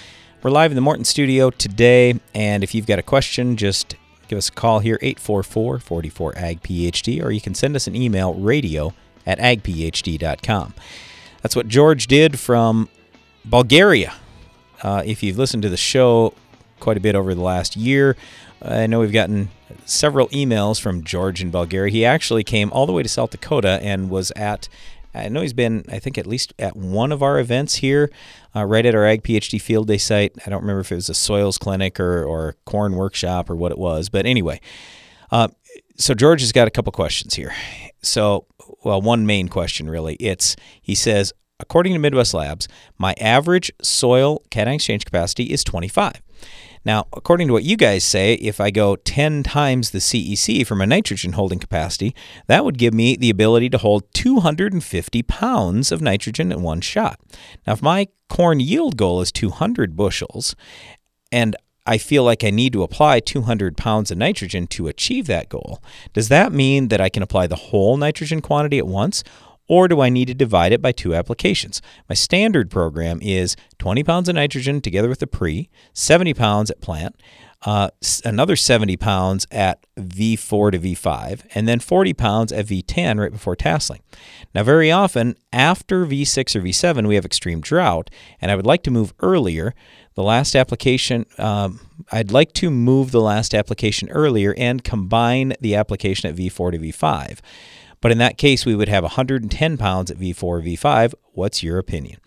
[0.43, 3.97] We're live in the Morton studio today, and if you've got a question, just
[4.29, 7.97] give us a call here 844 44 Ag PhD, or you can send us an
[7.97, 8.93] email radio
[9.27, 10.75] at agphd.com.
[11.41, 12.91] That's what George did from
[13.47, 14.13] Bulgaria.
[14.83, 16.35] Uh, if you've listened to the show
[16.81, 18.15] quite a bit over the last year,
[18.61, 19.49] I know we've gotten
[19.85, 21.93] several emails from George in Bulgaria.
[21.93, 24.69] He actually came all the way to South Dakota and was at,
[25.14, 28.11] I know he's been, I think, at least at one of our events here,
[28.55, 30.33] uh, right at our Ag PhD Field Day site.
[30.47, 33.73] I don't remember if it was a soils clinic or, or corn workshop or what
[33.73, 34.61] it was, but anyway.
[35.31, 35.49] Uh,
[35.97, 37.55] so George has got a couple questions here.
[38.03, 38.47] So,
[38.85, 40.14] well, one main question really.
[40.14, 46.23] It's, he says, according to Midwest Labs, my average soil cation exchange capacity is 25.
[46.85, 50.74] Now, according to what you guys say, if I go 10 times the CEC for
[50.74, 52.14] my nitrogen holding capacity,
[52.47, 57.20] that would give me the ability to hold 250 pounds of nitrogen in one shot.
[57.66, 60.55] Now, if my corn yield goal is 200 bushels,
[61.33, 61.57] and
[61.87, 65.83] I feel like I need to apply 200 pounds of nitrogen to achieve that goal,
[66.12, 69.24] does that mean that I can apply the whole nitrogen quantity at once?
[69.69, 71.81] Or do I need to divide it by two applications?
[72.09, 76.81] My standard program is 20 pounds of nitrogen together with the pre, 70 pounds at
[76.81, 77.14] plant,
[77.62, 77.91] uh,
[78.25, 83.57] another 70 pounds at V4 to V5, and then 40 pounds at V10 right before
[83.57, 84.01] tasseling.
[84.55, 88.11] Now, very often after V6 or V7, we have extreme drought,
[88.41, 89.75] and I would like to move earlier.
[90.14, 95.75] The last application, um, I'd like to move the last application earlier and combine the
[95.75, 97.41] application at V4 to V5.
[98.01, 101.15] But in that case, we would have 110 pounds at V4, V5.
[101.33, 102.21] What's your opinion?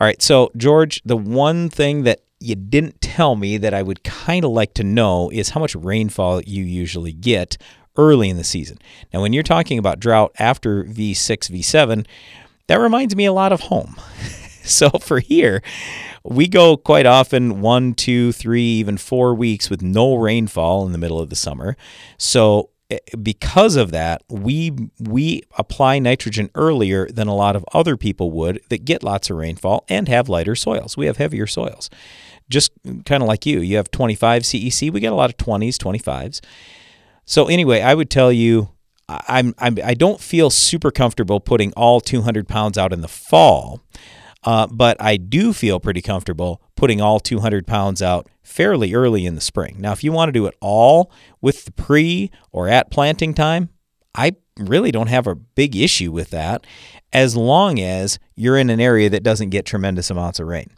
[0.00, 4.02] All right, so George, the one thing that you didn't tell me that I would
[4.04, 7.56] kind of like to know is how much rainfall you usually get
[7.96, 8.78] early in the season.
[9.12, 12.06] Now, when you're talking about drought after V6, V7,
[12.66, 13.96] that reminds me a lot of home.
[14.64, 15.62] so for here,
[16.24, 20.98] we go quite often one, two, three, even four weeks with no rainfall in the
[20.98, 21.76] middle of the summer.
[22.18, 27.96] So Eh, because of that, we we apply nitrogen earlier than a lot of other
[27.96, 30.96] people would that get lots of rainfall and have lighter soils.
[30.96, 31.90] We have heavier soils.
[32.48, 32.72] Just
[33.06, 34.92] kind of like you, you have 25 CEC.
[34.92, 36.40] We get a lot of 20s, 25s.
[37.24, 38.68] So anyway, I would tell you,
[39.08, 43.80] I'm, I'm I don't feel super comfortable putting all 200 pounds out in the fall,
[44.44, 49.34] uh, but I do feel pretty comfortable putting all 200 pounds out fairly early in
[49.34, 49.76] the spring.
[49.78, 53.70] Now, if you want to do it all with the pre or at planting time,
[54.14, 56.66] I really don't have a big issue with that
[57.12, 60.70] as long as you're in an area that doesn't get tremendous amounts of rain.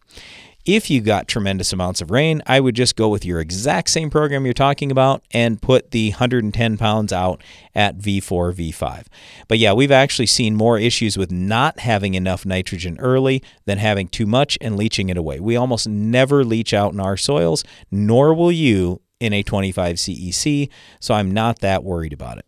[0.67, 4.11] If you got tremendous amounts of rain, I would just go with your exact same
[4.11, 7.41] program you're talking about and put the 110 pounds out
[7.73, 9.07] at V4, V5.
[9.47, 14.09] But yeah, we've actually seen more issues with not having enough nitrogen early than having
[14.09, 15.39] too much and leaching it away.
[15.39, 17.63] We almost never leach out in our soils,
[17.93, 22.47] nor will you in a 25 CEC, so I'm not that worried about it.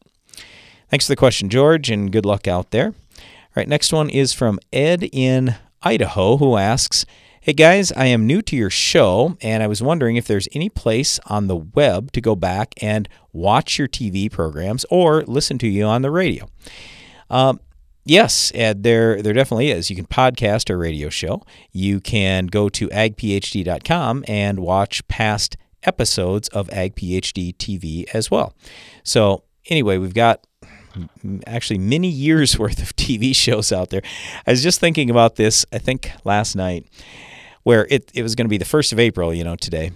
[0.91, 2.87] Thanks for the question, George, and good luck out there.
[2.89, 7.07] All right, next one is from Ed in Idaho who asks,
[7.49, 10.69] Hey guys, I am new to your show and I was wondering if there's any
[10.69, 15.67] place on the web to go back and watch your TV programs or listen to
[15.67, 16.47] you on the radio.
[17.31, 17.61] Um,
[18.05, 19.89] Yes, Ed, there there definitely is.
[19.89, 21.43] You can podcast our radio show.
[21.73, 28.55] You can go to agphd.com and watch past episodes of AgPhD TV as well.
[29.05, 30.47] So, anyway, we've got
[31.47, 34.03] actually many years worth of TV shows out there.
[34.47, 36.87] I was just thinking about this, I think last night,
[37.69, 39.91] where it, it was going to be the 1st of April, you know, today.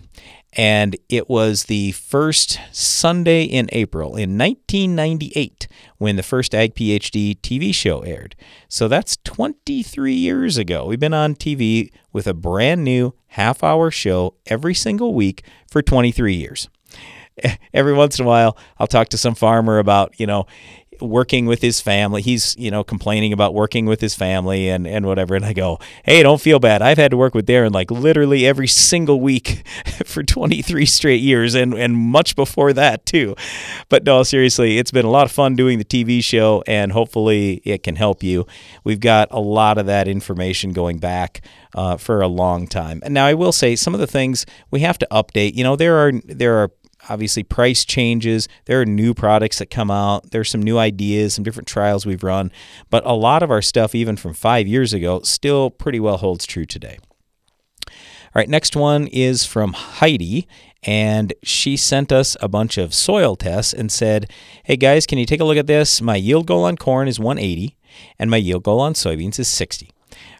[0.52, 7.40] And it was the first Sunday in April in 1998 when the first Ag PhD
[7.40, 8.36] TV show aired.
[8.68, 10.84] So that's 23 years ago.
[10.84, 15.80] We've been on TV with a brand new half hour show every single week for
[15.80, 16.68] 23 years.
[17.72, 20.44] Every once in a while, I'll talk to some farmer about, you know,
[21.02, 22.22] working with his family.
[22.22, 25.34] He's, you know, complaining about working with his family and, and whatever.
[25.34, 26.82] And I go, hey, don't feel bad.
[26.82, 29.66] I've had to work with Darren like literally every single week
[30.04, 33.34] for 23 straight years and, and much before that, too.
[33.88, 37.62] But no, seriously, it's been a lot of fun doing the TV show, and hopefully
[37.64, 38.46] it can help you.
[38.84, 41.42] We've got a lot of that information going back.
[41.74, 44.80] Uh, for a long time, and now I will say some of the things we
[44.80, 45.54] have to update.
[45.54, 46.70] You know, there are there are
[47.08, 48.48] obviously price changes.
[48.66, 50.30] There are new products that come out.
[50.30, 52.50] There's some new ideas, some different trials we've run.
[52.90, 56.46] But a lot of our stuff, even from five years ago, still pretty well holds
[56.46, 56.98] true today.
[57.88, 60.46] All right, next one is from Heidi,
[60.82, 64.30] and she sent us a bunch of soil tests and said,
[64.64, 66.00] Hey guys, can you take a look at this?
[66.00, 67.76] My yield goal on corn is 180,
[68.18, 69.90] and my yield goal on soybeans is 60.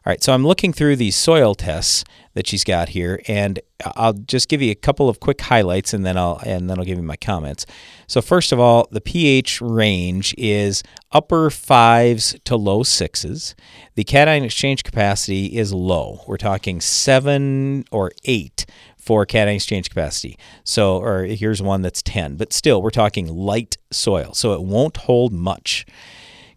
[0.04, 2.04] All right, so I'm looking through these soil tests
[2.34, 3.60] that she's got here, and
[3.94, 6.84] I'll just give you a couple of quick highlights, and then I'll and then I'll
[6.84, 7.66] give you my comments.
[8.06, 13.54] So first of all, the pH range is upper fives to low sixes.
[13.94, 16.22] The cation exchange capacity is low.
[16.26, 18.66] We're talking seven or eight
[18.96, 20.38] for cation exchange capacity.
[20.64, 24.96] So, or here's one that's 10, but still, we're talking light soil, so it won't
[24.96, 25.84] hold much.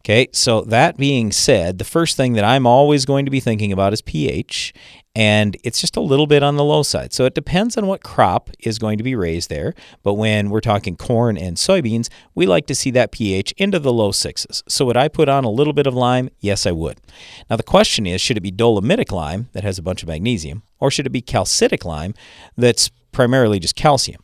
[0.06, 3.72] Okay, so that being said, the first thing that I'm always going to be thinking
[3.72, 4.72] about is pH,
[5.16, 7.12] and it's just a little bit on the low side.
[7.12, 9.74] So it depends on what crop is going to be raised there.
[10.04, 13.92] But when we're talking corn and soybeans, we like to see that pH into the
[13.92, 14.62] low sixes.
[14.68, 16.30] So would I put on a little bit of lime?
[16.40, 17.02] Yes, I would.
[17.50, 20.62] Now the question is should it be dolomitic lime that has a bunch of magnesium,
[20.80, 22.14] or should it be calcitic lime
[22.56, 24.22] that's primarily just calcium?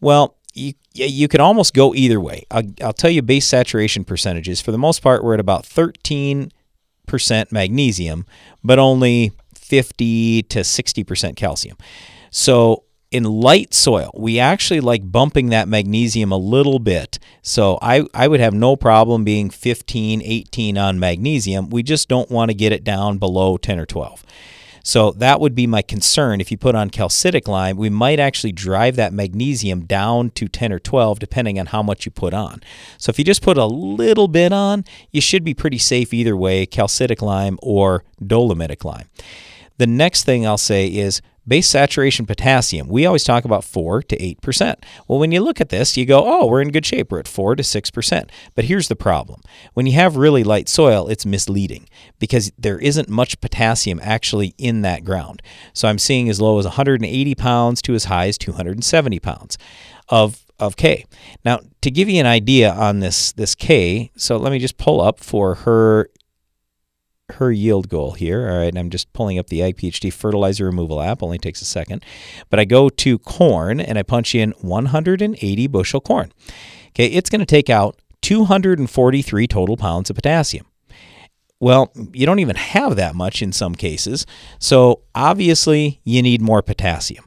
[0.00, 2.44] Well, you you can almost go either way.
[2.50, 4.60] I'll, I'll tell you base saturation percentages.
[4.60, 6.50] For the most part, we're at about 13%
[7.50, 8.26] magnesium,
[8.62, 11.76] but only 50 to 60% calcium.
[12.30, 17.18] So in light soil, we actually like bumping that magnesium a little bit.
[17.42, 21.70] So I, I would have no problem being 15, 18 on magnesium.
[21.70, 24.24] We just don't want to get it down below 10 or 12.
[24.86, 26.42] So that would be my concern.
[26.42, 30.72] If you put on calcitic lime, we might actually drive that magnesium down to 10
[30.72, 32.62] or 12, depending on how much you put on.
[32.98, 36.36] So if you just put a little bit on, you should be pretty safe either
[36.36, 39.08] way calcitic lime or dolomitic lime.
[39.78, 42.88] The next thing I'll say is base saturation potassium.
[42.88, 44.76] We always talk about 4 to 8%.
[45.06, 47.10] Well, when you look at this, you go, oh, we're in good shape.
[47.10, 48.30] We're at 4 to 6%.
[48.54, 49.42] But here's the problem
[49.74, 51.88] when you have really light soil, it's misleading
[52.18, 55.42] because there isn't much potassium actually in that ground.
[55.72, 59.58] So I'm seeing as low as 180 pounds to as high as 270 pounds
[60.08, 61.04] of of K.
[61.44, 65.00] Now, to give you an idea on this this K, so let me just pull
[65.00, 66.08] up for her
[67.32, 68.48] her yield goal here.
[68.48, 71.22] All right, and I'm just pulling up the Ag PhD fertilizer removal app.
[71.22, 72.04] Only takes a second.
[72.50, 76.32] But I go to corn and I punch in 180 bushel corn.
[76.88, 80.66] Okay, it's going to take out 243 total pounds of potassium.
[81.60, 84.26] Well, you don't even have that much in some cases.
[84.58, 87.24] So obviously, you need more potassium.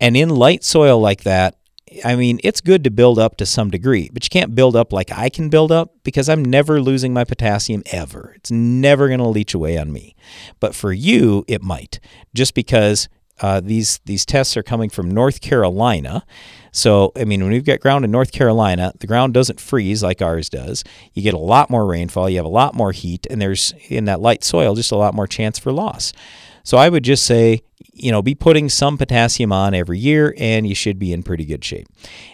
[0.00, 1.56] And in light soil like that,
[2.04, 4.92] I mean, it's good to build up to some degree, but you can't build up
[4.92, 8.32] like I can build up because I'm never losing my potassium ever.
[8.36, 10.16] It's never going to leach away on me.
[10.60, 12.00] But for you, it might,
[12.34, 13.08] just because
[13.40, 16.24] uh, these these tests are coming from North Carolina.
[16.70, 20.20] So, I mean, when we've got ground in North Carolina, the ground doesn't freeze like
[20.22, 20.82] ours does.
[21.12, 24.06] You get a lot more rainfall, you have a lot more heat, and there's in
[24.06, 26.12] that light soil just a lot more chance for loss.
[26.64, 27.62] So I would just say,
[27.92, 31.44] you know, be putting some potassium on every year and you should be in pretty
[31.44, 31.86] good shape.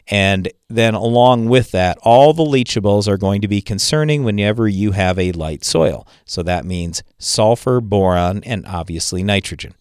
[0.09, 4.93] And then along with that, all the leachables are going to be concerning whenever you
[4.93, 6.07] have a light soil.
[6.25, 9.75] So that means sulfur, boron, and obviously nitrogen.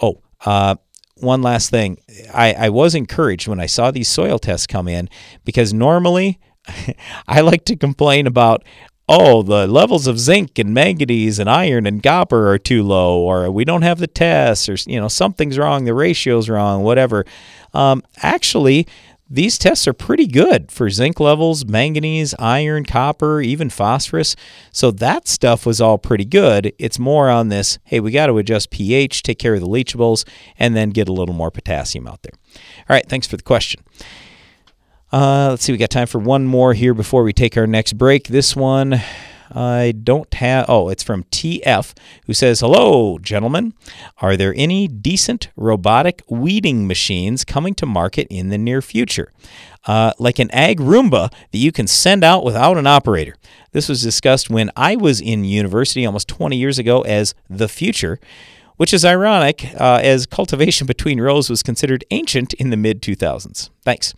[0.00, 0.76] Oh, uh,
[1.16, 1.98] one last thing.
[2.32, 5.10] I, I was encouraged when I saw these soil tests come in
[5.44, 6.38] because normally
[7.28, 8.64] I like to complain about,
[9.10, 13.50] oh, the levels of zinc and manganese and iron and copper are too low, or
[13.50, 17.26] we don't have the tests, or you know something's wrong, the ratio's wrong, whatever.
[17.74, 18.86] Um, actually,
[19.28, 24.36] these tests are pretty good for zinc levels, manganese, iron, copper, even phosphorus.
[24.72, 26.72] So that stuff was all pretty good.
[26.78, 30.24] It's more on this hey, we got to adjust pH, take care of the leachables,
[30.56, 32.32] and then get a little more potassium out there.
[32.88, 33.82] All right, thanks for the question.
[35.12, 37.94] Uh, let's see, we got time for one more here before we take our next
[37.94, 38.28] break.
[38.28, 39.00] This one,
[39.50, 40.66] I don't have.
[40.68, 41.96] Oh, it's from TF,
[42.26, 43.74] who says, Hello, gentlemen.
[44.18, 49.32] Are there any decent robotic weeding machines coming to market in the near future?
[49.84, 53.34] Uh, like an ag Roomba that you can send out without an operator.
[53.72, 58.20] This was discussed when I was in university almost 20 years ago as the future,
[58.76, 63.70] which is ironic uh, as cultivation between rows was considered ancient in the mid 2000s.
[63.82, 64.14] Thanks.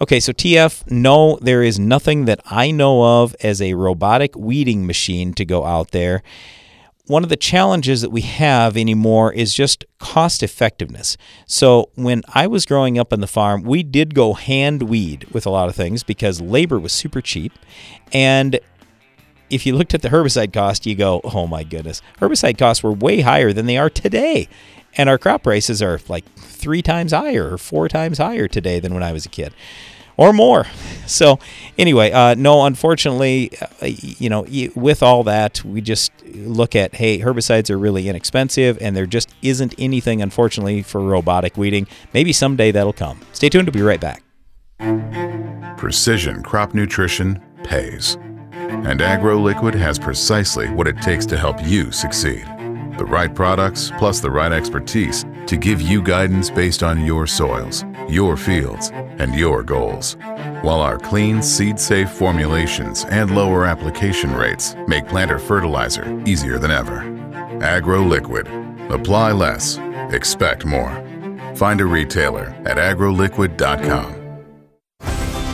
[0.00, 4.86] Okay, so TF, no, there is nothing that I know of as a robotic weeding
[4.86, 6.22] machine to go out there
[7.06, 11.16] one of the challenges that we have anymore is just cost effectiveness.
[11.46, 15.46] So, when I was growing up on the farm, we did go hand weed with
[15.46, 17.52] a lot of things because labor was super cheap.
[18.12, 18.58] And
[19.50, 22.92] if you looked at the herbicide cost, you go, oh my goodness, herbicide costs were
[22.92, 24.48] way higher than they are today.
[24.96, 28.94] And our crop prices are like three times higher or four times higher today than
[28.94, 29.52] when I was a kid
[30.16, 30.66] or more.
[31.06, 31.38] So,
[31.78, 34.44] anyway, uh, no, unfortunately, uh, you know,
[34.74, 39.32] with all that, we just look at hey, herbicides are really inexpensive, and there just
[39.40, 41.86] isn't anything, unfortunately, for robotic weeding.
[42.12, 43.20] Maybe someday that'll come.
[43.32, 43.68] Stay tuned.
[43.68, 44.24] We'll be right back.
[45.76, 48.16] Precision crop nutrition pays.
[48.52, 52.44] And AgroLiquid has precisely what it takes to help you succeed.
[52.98, 57.84] The right products plus the right expertise to give you guidance based on your soils,
[58.08, 60.16] your fields, and your goals.
[60.62, 66.70] While our clean, seed safe formulations and lower application rates make planter fertilizer easier than
[66.70, 67.00] ever.
[67.60, 68.90] AgroLiquid.
[68.90, 69.78] Apply less,
[70.12, 70.90] expect more.
[71.54, 74.22] Find a retailer at agroliquid.com.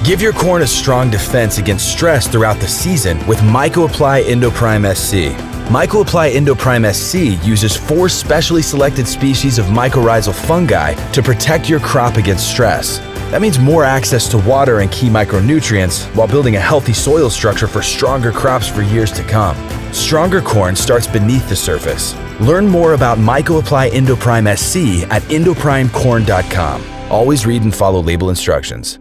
[0.04, 5.51] Give your corn a strong defense against stress throughout the season with MycoApply Endoprime SC.
[5.72, 12.18] MycoApply Endoprime SC uses four specially selected species of mycorrhizal fungi to protect your crop
[12.18, 12.98] against stress.
[13.30, 17.66] That means more access to water and key micronutrients while building a healthy soil structure
[17.66, 19.56] for stronger crops for years to come.
[19.94, 22.14] Stronger corn starts beneath the surface.
[22.38, 26.82] Learn more about MycoApply Endoprime SC at endoprimecorn.com.
[27.10, 28.98] Always read and follow label instructions.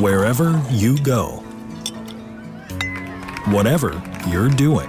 [0.00, 1.44] Wherever you go,
[3.46, 4.88] whatever you're doing,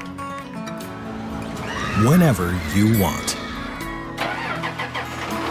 [2.05, 3.31] whenever you want.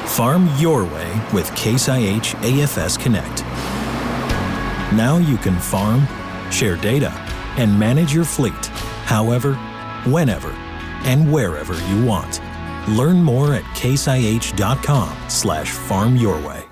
[0.08, 3.42] Farm your way with Case IH AFS Connect.
[4.94, 6.06] Now you can farm,
[6.50, 7.10] share data,
[7.56, 8.70] and manage your fleet
[9.04, 9.54] however,
[10.06, 10.50] whenever,
[11.04, 12.40] and wherever you want.
[12.88, 16.71] Learn more at caseih.com slash farm your way.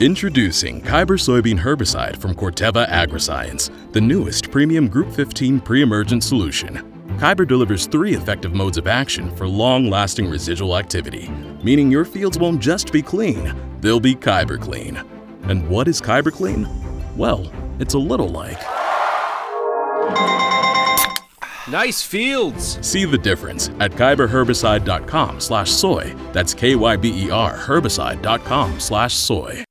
[0.00, 6.76] Introducing Kyber soybean herbicide from Corteva Agriscience, the newest premium Group 15 pre-emergent solution.
[7.18, 11.28] Kyber delivers three effective modes of action for long-lasting residual activity,
[11.64, 15.02] meaning your fields won't just be clean, they'll be Kyber clean.
[15.44, 16.68] And what is Kyber clean?
[17.16, 17.50] Well,
[17.80, 18.62] it's a little like
[21.70, 22.78] Nice fields.
[22.86, 26.14] See the difference at kyberherbicide.com slash soy.
[26.32, 29.64] That's K-Y-B-E-R herbicide.com slash soy.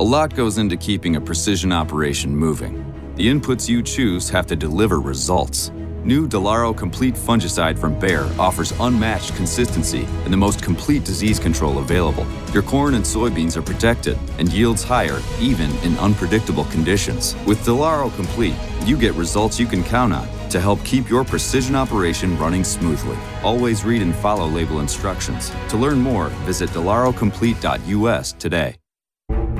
[0.00, 2.72] A lot goes into keeping a precision operation moving.
[3.16, 5.70] The inputs you choose have to deliver results.
[6.04, 11.80] New Delaro Complete Fungicide from Bayer offers unmatched consistency and the most complete disease control
[11.80, 12.26] available.
[12.54, 17.36] Your corn and soybeans are protected and yields higher even in unpredictable conditions.
[17.44, 21.76] With Delaro Complete, you get results you can count on to help keep your precision
[21.76, 23.18] operation running smoothly.
[23.42, 25.52] Always read and follow label instructions.
[25.68, 28.76] To learn more, visit delarocomplete.us today.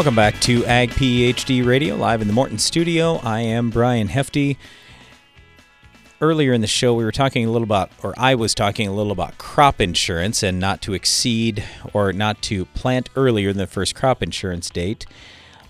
[0.00, 3.16] Welcome back to Ag PhD Radio, live in the Morton studio.
[3.16, 4.56] I am Brian Hefty.
[6.22, 8.94] Earlier in the show, we were talking a little about, or I was talking a
[8.94, 13.66] little about crop insurance and not to exceed or not to plant earlier than the
[13.66, 15.04] first crop insurance date.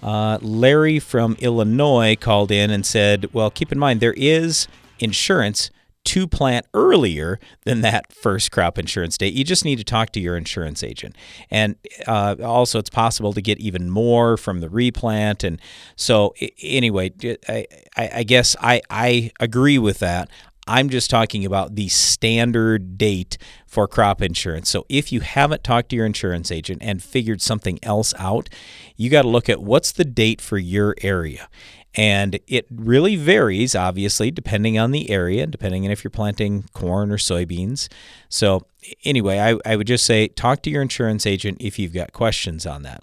[0.01, 4.69] Uh, Larry from Illinois called in and said, Well, keep in mind, there is
[5.01, 5.73] insurance
[6.05, 9.35] to plant earlier than that first crop insurance date.
[9.35, 11.17] You just need to talk to your insurance agent.
[11.51, 11.77] And
[12.07, 15.45] uh, also, it's possible to get even more from the replant.
[15.45, 15.61] And
[15.97, 17.13] so, anyway,
[17.49, 20.31] I, I guess I, I agree with that.
[20.67, 24.69] I'm just talking about the standard date for crop insurance.
[24.69, 28.49] So if you haven't talked to your insurance agent and figured something else out,
[28.97, 31.49] you got to look at what's the date for your area.
[31.97, 37.11] And it really varies, obviously, depending on the area, depending on if you're planting corn
[37.11, 37.89] or soybeans.
[38.29, 38.67] So,
[39.05, 42.65] anyway, I, I would just say talk to your insurance agent if you've got questions
[42.65, 43.03] on that.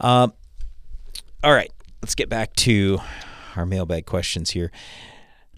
[0.00, 0.28] Uh,
[1.42, 2.98] all right, let's get back to
[3.56, 4.70] our mailbag questions here.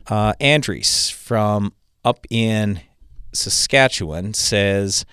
[0.06, 1.74] Uh, Andres from
[2.04, 2.80] up in
[3.32, 5.04] Saskatchewan says,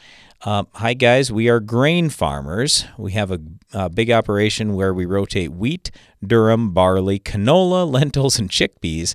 [0.44, 1.32] uh, Hi, guys.
[1.32, 2.86] We are grain farmers.
[2.98, 3.40] We have a,
[3.74, 5.92] a, big operation where we rotate wheat,
[6.24, 9.14] durum, barley, canola, lentils, and chickpeas.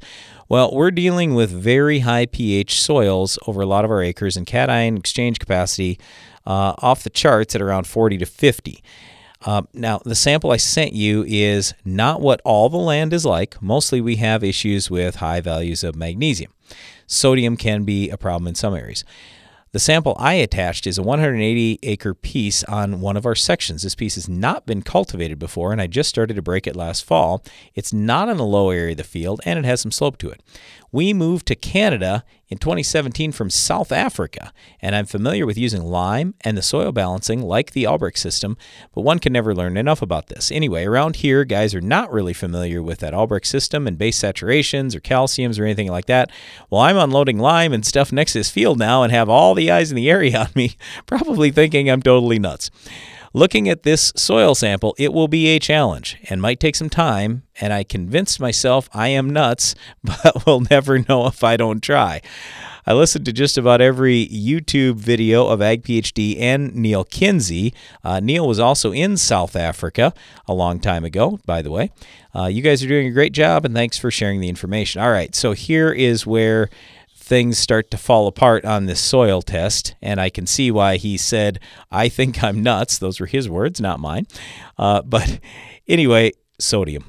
[0.49, 4.47] Well, we're dealing with very high pH soils over a lot of our acres and
[4.47, 5.99] cation exchange capacity
[6.47, 8.83] uh, off the charts at around 40 to 50.
[9.45, 13.61] Uh, now, the sample I sent you is not what all the land is like.
[13.61, 16.53] Mostly we have issues with high values of magnesium.
[17.07, 19.05] Sodium can be a problem in some areas.
[19.73, 23.83] The sample I attached is a 180 acre piece on one of our sections.
[23.83, 27.07] This piece has not been cultivated before, and I just started to break it last
[27.07, 27.43] fall.
[27.75, 30.29] It's not in a low area of the field, and it has some slope to
[30.29, 30.43] it.
[30.95, 36.35] We moved to Canada in 2017 from South Africa, and I'm familiar with using lime
[36.43, 38.59] and the soil balancing like the Albrecht system,
[38.95, 40.53] but one can never learn enough about this.
[40.53, 44.95] Anyway, around here, guys are not really familiar with that Albrecht system and base saturations
[44.95, 46.31] or calciums or anything like that.
[46.69, 49.71] Well, I'm unloading lime and stuff next to this field now and have all the
[49.71, 50.77] eyes in the area on me,
[51.07, 52.71] probably thinking I'm totally nuts.
[53.35, 57.45] Looking at this soil sample, it will be a challenge and might take some time,
[57.61, 59.75] and I convinced myself I am nuts,
[60.05, 62.21] but will never know if I don't try.
[62.85, 67.73] I listened to just about every YouTube video of Ag PhD and Neal Kinsey.
[68.03, 70.13] Uh, Neal was also in South Africa
[70.47, 71.93] a long time ago, by the way.
[72.35, 75.01] Uh, you guys are doing a great job, and thanks for sharing the information.
[75.01, 76.69] All right, so here is where
[77.33, 81.17] things start to fall apart on this soil test, and I can see why he
[81.17, 81.61] said,
[81.91, 82.99] I think I'm nuts.
[82.99, 84.27] Those were his words, not mine.
[84.77, 85.41] Uh, but
[85.89, 87.07] anyway, sodium.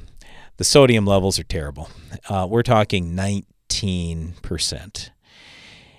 [0.55, 1.89] The sodium levels are terrible.
[2.29, 5.09] Uh, we're talking 19%.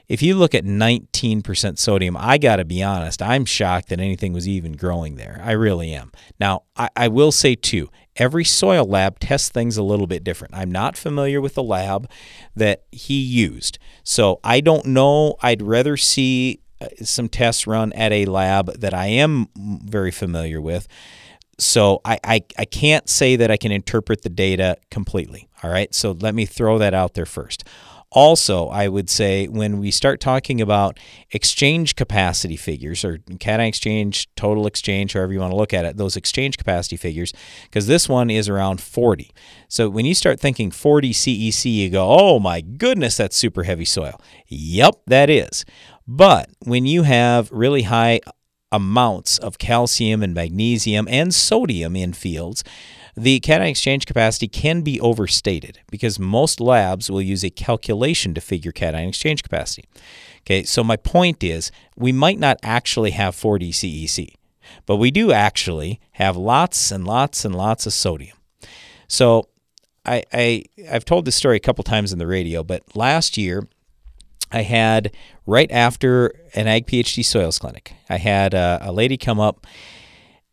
[0.08, 4.32] If you look at 19% sodium, I got to be honest, I'm shocked that anything
[4.32, 5.38] was even growing there.
[5.44, 6.12] I really am.
[6.40, 10.54] Now, I, I will say, too, every soil lab tests things a little bit different.
[10.54, 12.08] I'm not familiar with the lab
[12.54, 13.78] that he used.
[14.02, 15.36] So I don't know.
[15.42, 20.60] I'd rather see uh, some tests run at a lab that I am very familiar
[20.60, 20.86] with.
[21.58, 25.48] So I, I, I can't say that I can interpret the data completely.
[25.62, 25.94] All right.
[25.94, 27.64] So let me throw that out there first.
[28.14, 31.00] Also, I would say when we start talking about
[31.32, 35.96] exchange capacity figures or cation exchange, total exchange, however you want to look at it,
[35.96, 37.32] those exchange capacity figures,
[37.64, 39.32] because this one is around 40.
[39.66, 43.84] So when you start thinking 40 CEC, you go, oh my goodness, that's super heavy
[43.84, 44.20] soil.
[44.46, 45.64] Yep, that is.
[46.06, 48.20] But when you have really high
[48.70, 52.62] amounts of calcium and magnesium and sodium in fields,
[53.16, 58.40] the cation exchange capacity can be overstated because most labs will use a calculation to
[58.40, 59.88] figure cation exchange capacity.
[60.40, 64.34] Okay, so my point is we might not actually have 40 CEC,
[64.84, 68.36] but we do actually have lots and lots and lots of sodium.
[69.08, 69.48] So
[70.04, 73.66] I, I I've told this story a couple times in the radio, but last year
[74.52, 75.14] I had
[75.46, 79.66] right after an Ag PhD soils clinic, I had a, a lady come up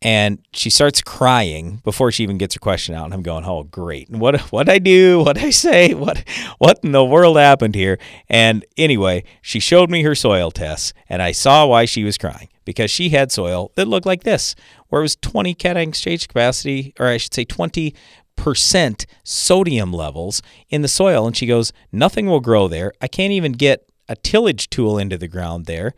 [0.02, 3.62] and she starts crying before she even gets her question out and i'm going oh
[3.64, 4.10] great.
[4.10, 5.20] What what i do?
[5.20, 5.94] What i say?
[6.02, 6.24] What
[6.58, 7.98] what in the world happened here?
[8.28, 12.48] And anyway she showed me her soil tests and i saw why she was crying
[12.64, 14.54] because she had soil that looked like this
[14.88, 17.94] where it was 20 cation exchange capacity or i should say 20
[18.36, 21.26] percent sodium levels in the soil.
[21.26, 22.92] And she goes nothing will grow there.
[23.00, 25.94] I can't even get a tillage tool into the ground there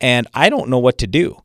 [0.00, 1.42] and i don't know what to do.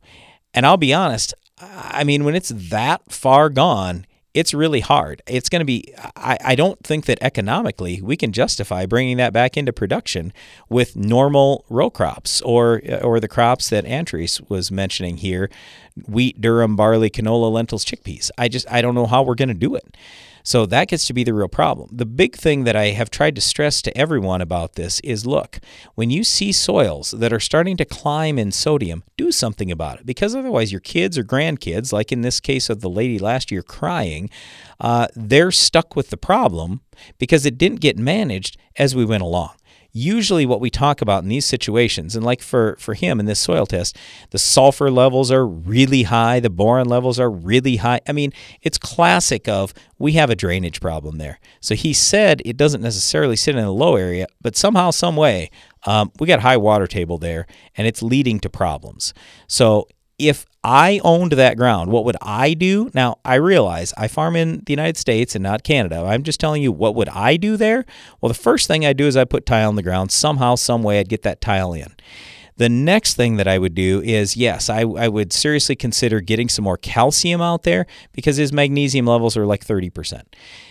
[0.54, 5.22] And I'll be honest, I mean, when it's that far gone, it's really hard.
[5.26, 9.32] It's going to be, I, I don't think that economically we can justify bringing that
[9.32, 10.32] back into production
[10.68, 15.50] with normal row crops or, or the crops that Andres was mentioning here
[16.06, 18.30] wheat, durum, barley, canola, lentils, chickpeas.
[18.38, 19.96] I just, I don't know how we're going to do it.
[20.42, 21.88] So that gets to be the real problem.
[21.92, 25.60] The big thing that I have tried to stress to everyone about this is look,
[25.94, 30.06] when you see soils that are starting to climb in sodium, do something about it
[30.06, 33.62] because otherwise your kids or grandkids, like in this case of the lady last year
[33.62, 34.30] crying,
[34.80, 36.80] uh, they're stuck with the problem
[37.18, 39.50] because it didn't get managed as we went along
[39.98, 43.40] usually what we talk about in these situations, and like for, for him in this
[43.40, 43.96] soil test,
[44.30, 48.00] the sulfur levels are really high, the boron levels are really high.
[48.08, 48.32] I mean,
[48.62, 51.40] it's classic of we have a drainage problem there.
[51.60, 55.50] So he said it doesn't necessarily sit in a low area, but somehow, some way,
[55.84, 57.46] um, we got high water table there,
[57.76, 59.12] and it's leading to problems.
[59.46, 59.88] So
[60.18, 62.90] if I owned that ground, what would I do?
[62.92, 66.04] Now, I realize I farm in the United States and not Canada.
[66.06, 67.86] I'm just telling you, what would I do there?
[68.20, 70.12] Well, the first thing I do is I put tile on the ground.
[70.12, 71.94] Somehow, some way, I'd get that tile in.
[72.58, 76.50] The next thing that I would do is yes, I, I would seriously consider getting
[76.50, 80.22] some more calcium out there because his magnesium levels are like 30%.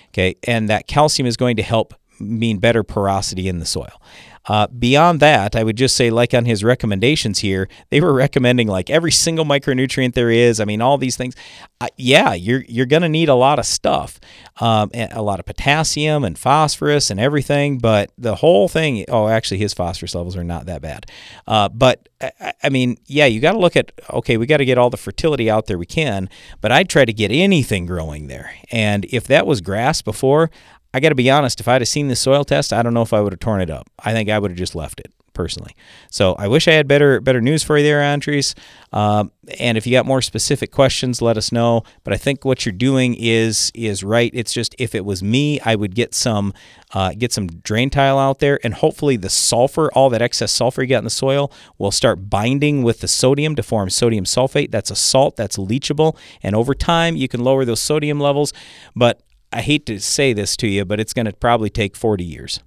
[0.10, 4.00] Okay, and that calcium is going to help mean better porosity in the soil.
[4.48, 8.68] Uh, beyond that, I would just say, like on his recommendations here, they were recommending
[8.68, 10.60] like every single micronutrient there is.
[10.60, 11.36] I mean, all these things.
[11.80, 14.20] Uh, yeah, you're you're gonna need a lot of stuff,
[14.60, 17.78] um, a lot of potassium and phosphorus and everything.
[17.78, 19.06] But the whole thing.
[19.10, 21.06] Oh, actually, his phosphorus levels are not that bad.
[21.46, 23.92] Uh, but I, I mean, yeah, you got to look at.
[24.12, 26.30] Okay, we got to get all the fertility out there we can.
[26.62, 28.54] But I'd try to get anything growing there.
[28.72, 30.50] And if that was grass before,
[30.94, 33.02] I got to be honest, if I'd have seen the soil test, I don't know
[33.02, 33.90] if I would have torn it up.
[34.00, 35.76] I think I would have just left it personally.
[36.10, 38.56] So I wish I had better better news for you there, Andres.
[38.92, 41.84] Um, and if you got more specific questions, let us know.
[42.04, 44.32] But I think what you're doing is is right.
[44.34, 46.54] It's just if it was me, I would get some
[46.94, 50.82] uh, get some drain tile out there, and hopefully the sulfur, all that excess sulfur
[50.82, 54.72] you got in the soil, will start binding with the sodium to form sodium sulfate.
[54.72, 58.54] That's a salt that's leachable, and over time you can lower those sodium levels.
[58.96, 59.22] But
[59.52, 62.60] I hate to say this to you, but it's going to probably take 40 years.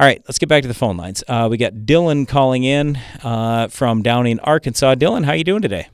[0.00, 1.22] All right, let's get back to the phone lines.
[1.28, 4.96] Uh, we got Dylan calling in uh, from down in Arkansas.
[4.96, 5.88] Dylan, how you doing today?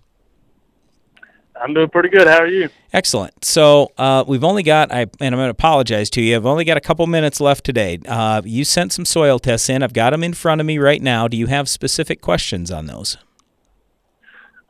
[1.60, 2.26] I'm doing pretty good.
[2.26, 2.68] How are you?
[2.92, 3.44] Excellent.
[3.44, 6.36] So uh, we've only got, I, and I'm going to apologize to you.
[6.36, 7.98] I've only got a couple minutes left today.
[8.06, 9.82] Uh, you sent some soil tests in.
[9.82, 11.28] I've got them in front of me right now.
[11.28, 13.18] Do you have specific questions on those?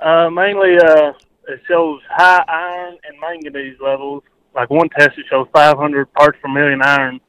[0.01, 1.12] Uh, mainly, uh,
[1.49, 4.22] it shows high iron and manganese levels
[4.59, 7.20] like one test that shows 500 parts per million iron.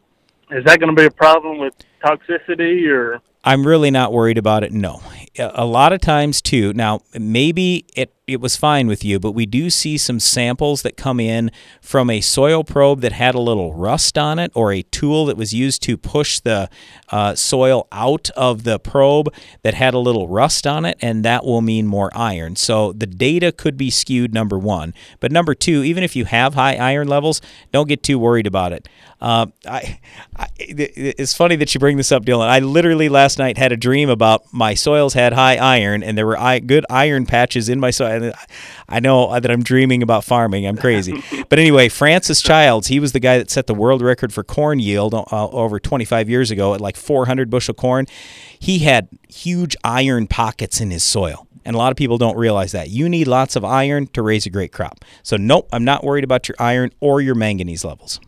[0.52, 1.74] Is that going to be a problem with
[2.04, 3.22] toxicity or?
[3.44, 4.74] I'm really not worried about it.
[4.74, 5.02] No,
[5.38, 6.74] a lot of times too.
[6.74, 10.96] Now maybe it it was fine with you, but we do see some samples that
[10.96, 11.50] come in
[11.82, 15.36] from a soil probe that had a little rust on it, or a tool that
[15.36, 16.70] was used to push the
[17.10, 19.34] uh, soil out of the probe
[19.64, 22.56] that had a little rust on it, and that will mean more iron.
[22.56, 24.32] So the data could be skewed.
[24.32, 28.20] Number one, but number two, even if you have high iron levels, don't get too
[28.20, 28.88] worried about it.
[29.22, 30.00] Uh, I,
[30.38, 32.48] I, it's funny that you bring this up, Dylan.
[32.48, 36.26] I literally last night had a dream about my soils had high iron, and there
[36.26, 38.32] were good iron patches in my soil.
[38.88, 40.66] I know that I'm dreaming about farming.
[40.66, 41.22] I'm crazy.
[41.50, 44.80] but anyway, Francis Childs, he was the guy that set the world record for corn
[44.80, 48.06] yield uh, over 25 years ago at like 400 bushel corn.
[48.58, 51.46] He had huge iron pockets in his soil.
[51.66, 52.90] And a lot of people don't realize that.
[52.90, 55.04] You need lots of iron to raise a great crop.
[55.24, 58.20] So, nope, I'm not worried about your iron or your manganese levels.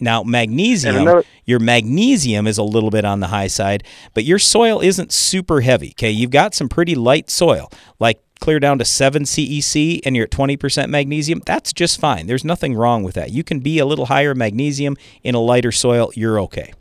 [0.00, 3.84] Now, magnesium, another- your magnesium is a little bit on the high side,
[4.14, 5.90] but your soil isn't super heavy.
[5.90, 10.24] Okay, you've got some pretty light soil, like clear down to 7 CEC and you're
[10.24, 12.26] at 20% magnesium, that's just fine.
[12.26, 13.30] There's nothing wrong with that.
[13.30, 16.72] You can be a little higher magnesium in a lighter soil, you're okay.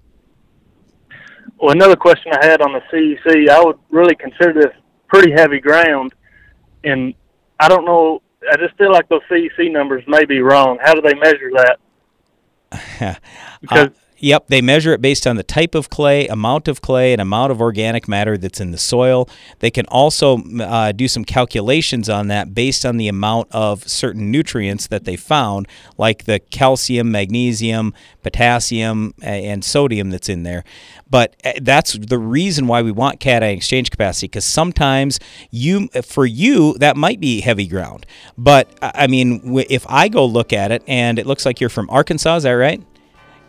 [1.58, 4.72] Well, another question I had on the CEC, I would really consider this
[5.08, 6.14] pretty heavy ground,
[6.84, 7.14] and
[7.60, 10.78] I don't know, I just feel like those CEC numbers may be wrong.
[10.84, 11.78] How do they measure that?
[13.62, 17.22] because Yep, they measure it based on the type of clay, amount of clay, and
[17.22, 19.30] amount of organic matter that's in the soil.
[19.60, 24.32] They can also uh, do some calculations on that based on the amount of certain
[24.32, 27.94] nutrients that they found, like the calcium, magnesium,
[28.24, 30.64] potassium, and sodium that's in there.
[31.10, 35.20] But uh, that's the reason why we want cation exchange capacity because sometimes
[35.52, 38.06] you, for you, that might be heavy ground.
[38.38, 41.90] But I mean, if I go look at it and it looks like you're from
[41.90, 42.82] Arkansas, is that right?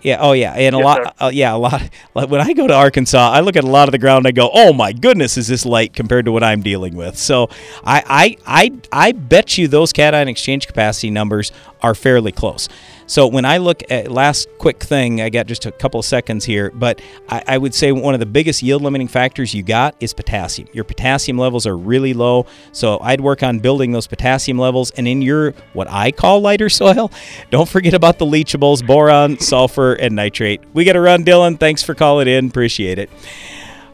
[0.02, 0.18] Yeah.
[0.20, 0.52] Oh, yeah.
[0.52, 1.14] And a lot.
[1.18, 1.82] Uh, yeah, a lot.
[2.14, 4.24] Like when I go to Arkansas, I look at a lot of the ground.
[4.24, 7.18] and I go, "Oh my goodness, is this light compared to what I'm dealing with?"
[7.18, 7.50] So
[7.84, 8.72] I, I, I,
[9.08, 12.70] I bet you those cation exchange capacity numbers are fairly close.
[13.06, 16.44] So when I look at last quick thing, I got just a couple of seconds
[16.44, 19.94] here, but I, I, would say one of the biggest yield limiting factors you got
[20.00, 20.68] is potassium.
[20.72, 24.90] Your potassium levels are really low, so I'd work on building those potassium levels.
[24.92, 27.10] And in your what I call lighter soil,
[27.50, 30.62] don't forget about the leachables, boron, sulfur, and nitrate.
[30.74, 31.60] We got to run, Dylan.
[31.60, 32.48] Thanks for calling in.
[32.48, 33.08] Appreciate it.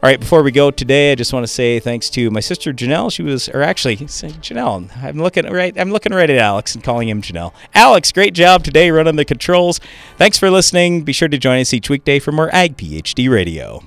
[0.02, 2.72] All right, before we go today, I just want to say thanks to my sister
[2.72, 3.12] Janelle.
[3.12, 4.90] She was, or actually, Janelle.
[5.00, 5.78] I'm looking right.
[5.78, 7.52] I'm looking right at Alex and calling him Janelle.
[7.72, 9.78] Alex, great job today running the controls.
[10.16, 11.02] Thanks for listening.
[11.02, 13.84] Be sure to join us each weekday for more Ag PhD Radio.